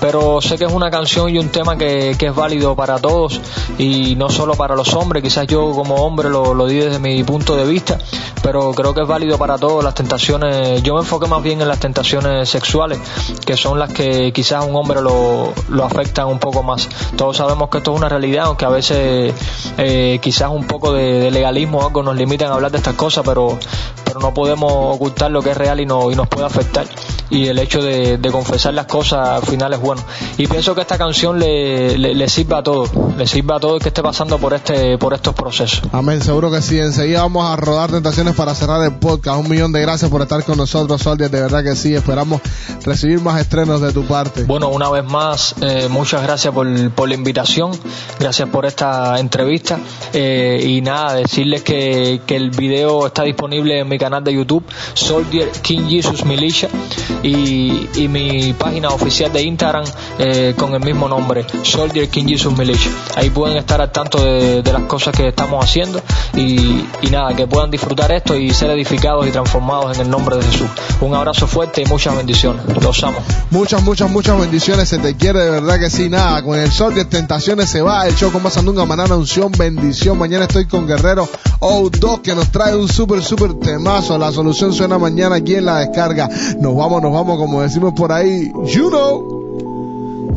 Pero 0.00 0.40
sé 0.40 0.56
que 0.58 0.64
es 0.64 0.72
una 0.72 0.90
canción 0.90 1.28
y 1.28 1.38
un 1.38 1.48
tema 1.48 1.76
que, 1.76 2.10
es 2.10 2.34
válido 2.34 2.76
para 2.76 2.98
todos 2.98 3.40
y 3.78 4.14
no 4.16 4.28
solo 4.28 4.54
para 4.54 4.76
los 4.76 4.94
hombres, 4.94 5.22
quizás 5.22 5.46
yo 5.46 5.72
como 5.72 5.96
hombre 5.96 6.28
lo, 6.30 6.66
di 6.66 6.76
desde 6.76 6.98
mi 6.98 7.22
punto 7.24 7.56
de 7.56 7.64
vista, 7.64 7.98
pero 8.42 8.72
creo 8.72 8.94
que 8.94 9.02
es 9.02 9.08
válido 9.08 9.38
para 9.38 9.58
todos 9.58 9.82
las 9.82 9.94
tentaciones. 9.94 10.82
Yo 10.82 10.94
me 10.94 11.00
enfoqué 11.00 11.26
más 11.26 11.42
bien 11.42 11.60
en 11.60 11.68
las 11.68 11.80
tentaciones 11.80 12.48
sexuales, 12.48 13.00
que 13.44 13.56
son 13.56 13.78
las 13.78 13.92
que 13.92 14.32
quizás 14.32 14.62
a 14.62 14.66
un 14.66 14.76
hombre 14.76 15.00
lo, 15.00 15.52
lo 15.68 15.84
afectan 15.84 16.26
un 16.28 16.38
poco 16.38 16.62
más. 16.62 16.88
Todos 17.16 17.36
sabemos 17.36 17.68
que 17.68 17.78
esto 17.78 17.92
es 17.92 17.98
una 17.98 18.08
realidad, 18.08 18.46
aunque 18.46 18.64
a 18.64 18.70
veces 18.70 19.34
eh, 19.78 20.18
quizás 20.22 20.50
un 20.50 20.66
poco 20.66 20.92
de, 20.92 21.20
de 21.20 21.30
legalismo 21.30 21.78
o 21.78 21.86
algo 21.86 22.02
nos 22.02 22.16
limitan 22.16 22.50
a 22.50 22.54
hablar 22.54 22.70
de 22.70 22.78
estas 22.78 22.94
cosas, 22.94 23.24
pero, 23.26 23.58
pero 24.04 24.20
no 24.20 24.34
podemos 24.34 24.72
ocultar 24.96 25.30
lo 25.30 25.42
que 25.42 25.50
es 25.50 25.56
real 25.56 25.80
y, 25.80 25.86
no, 25.86 26.10
y 26.10 26.14
nos 26.14 26.28
puede 26.28 26.46
afectar. 26.46 26.86
Y 27.30 27.46
el 27.46 27.58
hecho 27.58 27.82
de, 27.82 28.18
de 28.18 28.30
confesar 28.30 28.74
las 28.74 28.86
cosas 28.86 29.28
al 29.28 29.42
final 29.42 29.72
es 29.72 29.80
bueno. 29.80 30.02
Y 30.36 30.46
pienso 30.46 30.74
que 30.74 30.80
esta 30.80 30.98
canción 30.98 31.38
le, 31.38 31.98
le, 31.98 32.14
le 32.14 32.28
sirva 32.28 32.58
a 32.58 32.62
todos, 32.62 32.90
le 33.16 33.26
sirva 33.26 33.56
a 33.56 33.60
todo 33.60 33.76
el 33.76 33.82
que 33.82 33.88
esté 33.88 34.02
pasando 34.02 34.38
por 34.38 34.54
este 34.54 34.98
por 34.98 35.14
estos 35.14 35.34
procesos. 35.34 35.82
Amén, 35.92 36.22
seguro 36.22 36.50
que 36.50 36.62
sí. 36.62 36.78
Enseguida 36.78 37.22
vamos 37.22 37.46
a 37.46 37.56
rodar 37.56 37.90
tentaciones 37.90 38.34
para 38.34 38.54
cerrar 38.54 38.82
el 38.82 38.96
podcast. 38.96 39.38
Un 39.40 39.48
millón 39.50 39.72
de 39.72 39.80
gracias 39.80 40.10
por 40.10 40.22
estar 40.22 40.42
con 40.44 40.56
nosotros, 40.56 41.02
Soldier. 41.02 41.30
De 41.30 41.40
verdad 41.40 41.62
que 41.62 41.76
sí. 41.76 41.94
Esperamos 41.94 42.40
recibir 42.84 43.20
más 43.20 43.40
estrenos 43.40 43.80
de 43.80 43.92
tu 43.92 44.04
parte. 44.04 44.44
Bueno, 44.44 44.68
una 44.68 44.90
vez 44.90 45.04
más, 45.04 45.54
eh, 45.60 45.88
muchas 45.90 46.22
gracias 46.22 46.52
por, 46.54 46.90
por 46.90 47.08
la 47.08 47.14
invitación, 47.14 47.72
gracias 48.18 48.48
por 48.48 48.66
esta 48.66 49.18
entrevista 49.18 49.78
eh, 50.12 50.64
y 50.66 50.80
nada, 50.80 51.14
decirles 51.14 51.62
que, 51.62 52.20
que 52.26 52.36
el 52.36 52.50
video 52.50 53.06
está 53.06 53.22
disponible 53.24 53.80
en 53.80 53.88
mi 53.88 53.98
canal 53.98 54.24
de 54.24 54.34
YouTube, 54.34 54.64
Soldier 54.94 55.50
King 55.62 55.88
Jesus 55.88 56.24
Militia, 56.24 56.68
y, 57.22 58.08
mi 58.08 58.54
página 58.54 58.88
oficial 58.88 59.32
de 59.32 59.42
Instagram 59.42 59.84
eh, 60.18 60.54
con 60.56 60.74
el 60.74 60.80
mismo 60.80 61.08
nombre, 61.08 61.44
Soldier 61.62 62.08
King 62.08 62.26
Jesus 62.26 62.56
Militia. 62.56 62.90
Ahí 63.16 63.28
pueden 63.30 63.56
estar 63.56 63.80
al 63.80 63.92
tanto 63.92 64.22
de, 64.22 64.62
las 64.62 64.82
cosas 64.82 65.14
que 65.14 65.28
estamos 65.28 65.62
haciendo 65.64 66.00
y, 66.34 66.84
nada, 67.10 67.34
que 67.34 67.46
puedan 67.46 67.70
disfrutar 67.70 68.12
esto 68.12 68.36
y 68.36 68.50
ser 68.50 68.70
edificados 68.70 69.26
y 69.26 69.30
transformados 69.30 69.96
en 69.96 70.06
el 70.06 70.10
nombre 70.10 70.36
de 70.36 70.42
Jesús. 70.42 70.68
Un 71.00 71.14
abrazo 71.14 71.46
fuerte 71.46 71.82
y 71.82 71.86
muchas 71.86 72.16
bendiciones. 72.16 72.62
Los 72.82 73.02
amo. 73.02 73.18
Muchas, 73.50 73.82
muchas, 73.82 74.10
muchas 74.10 74.38
bendiciones. 74.38 74.88
Se 74.88 74.98
te 74.98 75.16
quiere, 75.16 75.40
de 75.40 75.50
verdad 75.50 75.78
que 75.78 75.90
sí. 75.90 76.08
Nada, 76.08 76.42
con 76.42 76.58
el 76.58 76.70
sol 76.70 76.94
de 76.94 77.04
tentaciones 77.04 77.70
se 77.70 77.82
va. 77.82 78.06
El 78.06 78.14
show 78.14 78.30
con 78.32 78.42
Mazandunga, 78.42 78.84
Manana, 78.84 79.16
unción, 79.16 79.52
bendición. 79.52 80.18
Mañana 80.18 80.44
estoy 80.44 80.66
con 80.66 80.86
Guerrero 80.86 81.28
O2 81.60 82.22
que 82.22 82.34
nos 82.34 82.50
trae 82.50 82.76
un 82.76 82.88
súper, 82.88 83.22
súper 83.22 83.54
temazo. 83.54 84.16
La 84.18 84.32
solución 84.32 84.72
suena 84.72 84.98
mañana 84.98 85.36
aquí 85.36 85.56
en 85.56 85.66
la 85.66 85.78
descarga. 85.78 86.28
Nos 86.60 86.76
vamos, 86.76 87.02
vamos, 87.12 87.38
como 87.38 87.62
decimos 87.62 87.92
por 87.94 88.12
ahí. 88.12 88.52
You 88.64 88.88
know. 88.90 89.37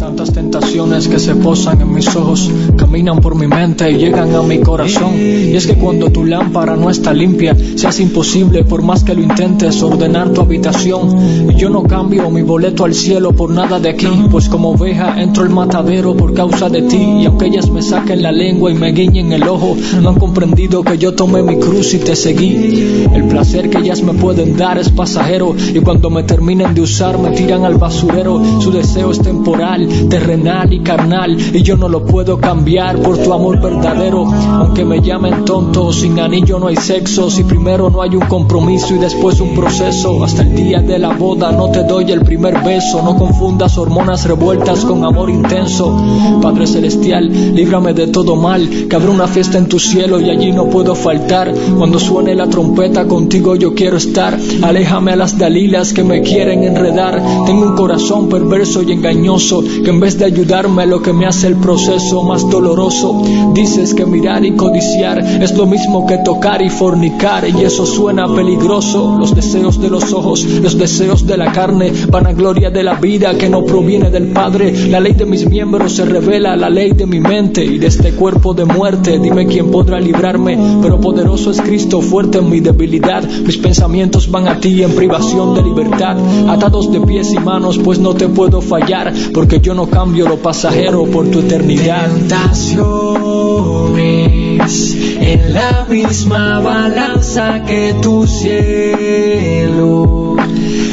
Tantas 0.02 0.34
tentaciones 0.34 1.08
que 1.08 1.20
se 1.20 1.36
posan 1.36 1.80
en 1.80 1.94
mis 1.94 2.16
ojos, 2.16 2.50
caminan 2.76 3.20
por 3.20 3.36
mi 3.36 3.46
mente 3.46 3.92
y 3.92 3.98
llegan 3.98 4.34
a 4.34 4.42
mi 4.42 4.60
corazón. 4.60 5.14
Y 5.16 5.56
es 5.56 5.68
que 5.68 5.76
cuando 5.76 6.10
tu 6.10 6.26
lámpara 6.26 6.76
no 6.76 6.90
está 6.90 7.14
limpia, 7.14 7.56
se 7.76 7.86
hace 7.86 8.02
imposible 8.02 8.64
por 8.64 8.82
más 8.82 9.04
que 9.04 9.14
lo 9.14 9.22
intentes 9.22 9.84
ordenar 9.84 10.34
tu 10.34 10.42
habitación. 10.42 11.52
Y 11.52 11.56
yo 11.56 11.70
no 11.70 11.84
cambio 11.84 12.32
mi 12.32 12.42
boleto 12.42 12.86
al 12.86 12.96
cielo 12.96 13.34
por 13.34 13.52
nada 13.52 13.80
de 13.80 13.90
aquí, 13.90 14.08
pues 14.32 14.50
como 14.50 14.72
oveja 14.72 15.22
entro 15.22 15.44
al 15.44 15.52
matadero 15.52 16.18
por 16.18 16.34
causa 16.34 16.68
de 16.68 16.82
ti. 16.82 17.20
Y 17.22 17.26
aunque 17.28 17.46
ellas 17.46 17.70
me 17.70 17.84
saquen 17.84 18.24
la 18.24 18.32
lengua 18.32 18.72
y 18.72 18.74
me 18.74 18.94
guiñen 18.94 19.32
el 19.34 19.48
ojo, 19.48 19.78
no 20.02 20.10
han 20.10 20.18
comprendido 20.18 20.82
que 20.82 20.98
yo 20.98 21.14
tomé 21.14 21.44
mi 21.44 21.58
cruz 21.58 21.94
y 21.94 22.00
te 22.00 22.16
seguí. 22.16 23.06
El 23.14 23.26
placer 23.26 23.70
que 23.70 23.78
ellas 23.78 24.02
me 24.02 24.16
pueden 24.16 24.58
dar 24.58 24.80
es 24.80 24.90
pasajero 24.90 25.56
y 25.72 25.80
cuando 25.82 26.10
me 26.10 26.24
terminen 26.24 26.74
de 26.74 26.82
usar 26.82 27.20
me 27.20 27.30
tiran 27.30 27.66
al 27.66 27.76
basurero. 27.76 28.42
Su 28.62 28.72
deseo 28.72 29.12
es 29.12 29.20
temporal, 29.20 29.91
terrenal 30.10 30.74
y 30.74 30.80
carnal 30.80 31.38
y 31.54 31.62
yo 31.62 31.78
no 31.78 31.90
lo 31.90 32.06
puedo 32.06 32.40
cambiar 32.40 33.02
por 33.02 33.18
tu 33.18 33.34
amor 33.34 33.60
verdadero. 33.60 34.26
Aunque 34.26 34.86
me 34.86 35.02
llamen 35.02 35.46
tonto, 35.46 35.92
sin 35.92 36.20
anillo 36.20 36.60
no 36.60 36.68
hay 36.68 36.76
sexo. 36.76 37.30
Si 37.30 37.44
primero 37.44 37.90
no 37.90 38.02
hay 38.02 38.16
un 38.16 38.26
compromiso 38.28 38.96
y 38.96 39.00
después 39.00 39.40
un 39.40 39.54
proceso, 39.56 40.24
hasta 40.24 40.44
el 40.44 40.56
día 40.56 40.80
de 40.80 41.00
la 41.00 41.16
boda 41.16 41.52
no 41.52 41.70
te 41.70 41.84
doy 41.84 42.12
el 42.12 42.22
primer 42.22 42.64
beso. 42.64 43.02
No 43.04 43.18
confundas 43.18 43.78
hormonas 43.78 44.26
revueltas 44.26 44.86
con 44.86 45.04
amor 45.04 45.30
intenso. 45.30 45.96
Padre 46.42 46.68
celestial, 46.68 47.30
líbrame 47.56 47.94
de 47.94 48.08
todo 48.08 48.36
mal, 48.36 48.88
que 48.90 48.96
habrá 48.96 49.12
una 49.12 49.28
fiesta 49.28 49.58
en 49.58 49.68
tu 49.68 49.80
cielo 49.80 50.20
y 50.20 50.30
allí 50.30 50.52
no 50.52 50.66
puedo 50.66 50.96
faltar. 50.96 51.54
Cuando 51.78 52.00
suene 52.00 52.36
la 52.36 52.48
trompeta 52.48 53.08
contigo 53.08 53.56
yo 53.56 53.74
quiero 53.74 53.98
estar. 53.98 54.38
Aléjame 54.62 55.12
a 55.12 55.16
las 55.16 55.38
dalilas 55.38 55.94
que 55.94 56.04
me 56.04 56.22
quieren 56.22 56.64
enredar. 56.64 57.22
Tengo 57.46 57.66
un 57.66 57.76
corazón 57.76 58.30
perverso 58.30 58.84
y 58.84 58.92
engañoso 58.92 59.64
que 59.84 59.90
en 59.90 60.00
vez 60.00 60.18
de 60.18 60.26
ayudarme 60.26 60.86
lo 60.86 61.02
que 61.02 61.14
me 61.14 61.26
hace 61.26 61.48
el 61.48 61.56
proceso 61.56 62.24
más 62.24 62.50
doloroso. 62.50 63.24
Dices 63.54 63.94
que 63.94 64.06
mirar 64.06 64.46
y 64.46 64.56
codiciar 64.56 65.20
es 65.20 65.54
lo 65.56 65.66
mismo 65.66 66.06
que 66.06 66.18
tocar 66.20 66.62
y 66.62 66.70
fornicar 66.70 67.48
y 67.48 67.64
eso 67.64 67.86
suena 67.86 68.28
peligroso. 68.34 69.18
Los 69.20 69.36
deseos 69.36 69.82
de 69.82 69.90
los 69.90 70.14
ojos, 70.14 70.44
los 70.46 70.78
deseos 70.78 71.26
de 71.26 71.38
la 71.38 71.52
carne, 71.52 71.92
vanagloria 72.10 72.70
de 72.70 72.84
la 72.84 72.96
vida 72.96 73.38
que 73.38 73.50
no 73.50 73.64
proviene 73.64 74.10
del 74.10 74.28
Padre. 74.28 74.90
La 74.90 75.00
ley 75.00 75.14
de 75.14 75.26
mis 75.26 75.48
miembros 75.48 75.94
se 75.94 76.06
revela 76.06 76.56
la 76.56 76.70
ley 76.70 76.92
de 76.92 77.06
mi 77.06 77.20
mente 77.20 77.64
y 77.64 77.78
de 77.78 77.88
este 77.88 78.12
cuerpo 78.12 78.54
de 78.54 78.66
muerte. 78.66 79.20
Dime 79.20 79.48
quién 79.48 79.72
podrá 79.72 80.00
librarme, 80.00 80.58
pero 80.82 81.00
poderoso 81.00 81.52
es 81.52 81.62
Cristo, 81.62 82.02
fuerte 82.02 82.40
en 82.40 82.50
mi 82.50 82.60
debilidad. 82.60 83.24
Mis 83.24 83.58
pensamientos 83.58 84.30
van 84.30 84.48
a 84.48 84.60
ti 84.60 84.84
en 84.84 84.96
privación 84.96 85.56
de 85.56 85.64
libertad, 85.64 86.18
atados 86.48 86.92
de 86.92 87.02
pies 87.02 87.34
y 87.34 87.40
manos, 87.40 87.78
pues 87.78 88.00
no 88.00 88.14
te 88.14 88.28
puedo 88.28 88.62
fallar, 88.62 89.14
porque 89.34 89.61
yo 89.62 89.76
no 89.76 89.90
cambio 89.90 90.28
lo 90.28 90.38
pasajero 90.38 91.06
por 91.06 91.30
tu 91.30 91.40
eternidad. 91.40 92.10
Tentaciones 92.10 94.98
en 95.20 95.54
la 95.54 95.86
misma 95.90 96.60
balanza 96.60 97.64
que 97.64 97.94
tu 98.02 98.26
cielo. 98.26 100.36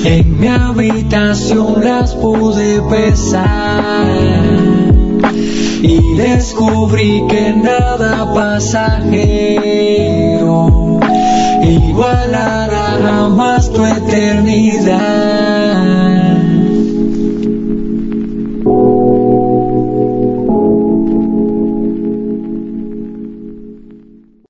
En 0.05 0.39
mi 0.39 0.49
habitación 0.49 1.83
las 1.83 2.15
pude 2.15 2.83
pesar 2.83 4.07
y 5.83 6.15
descubrí 6.15 7.25
que 7.29 7.53
nada 7.53 8.33
pasajero 8.35 9.89
igualará 11.63 12.99
jamás 13.03 13.73
tu 13.73 13.85
eternidad. 13.85 15.58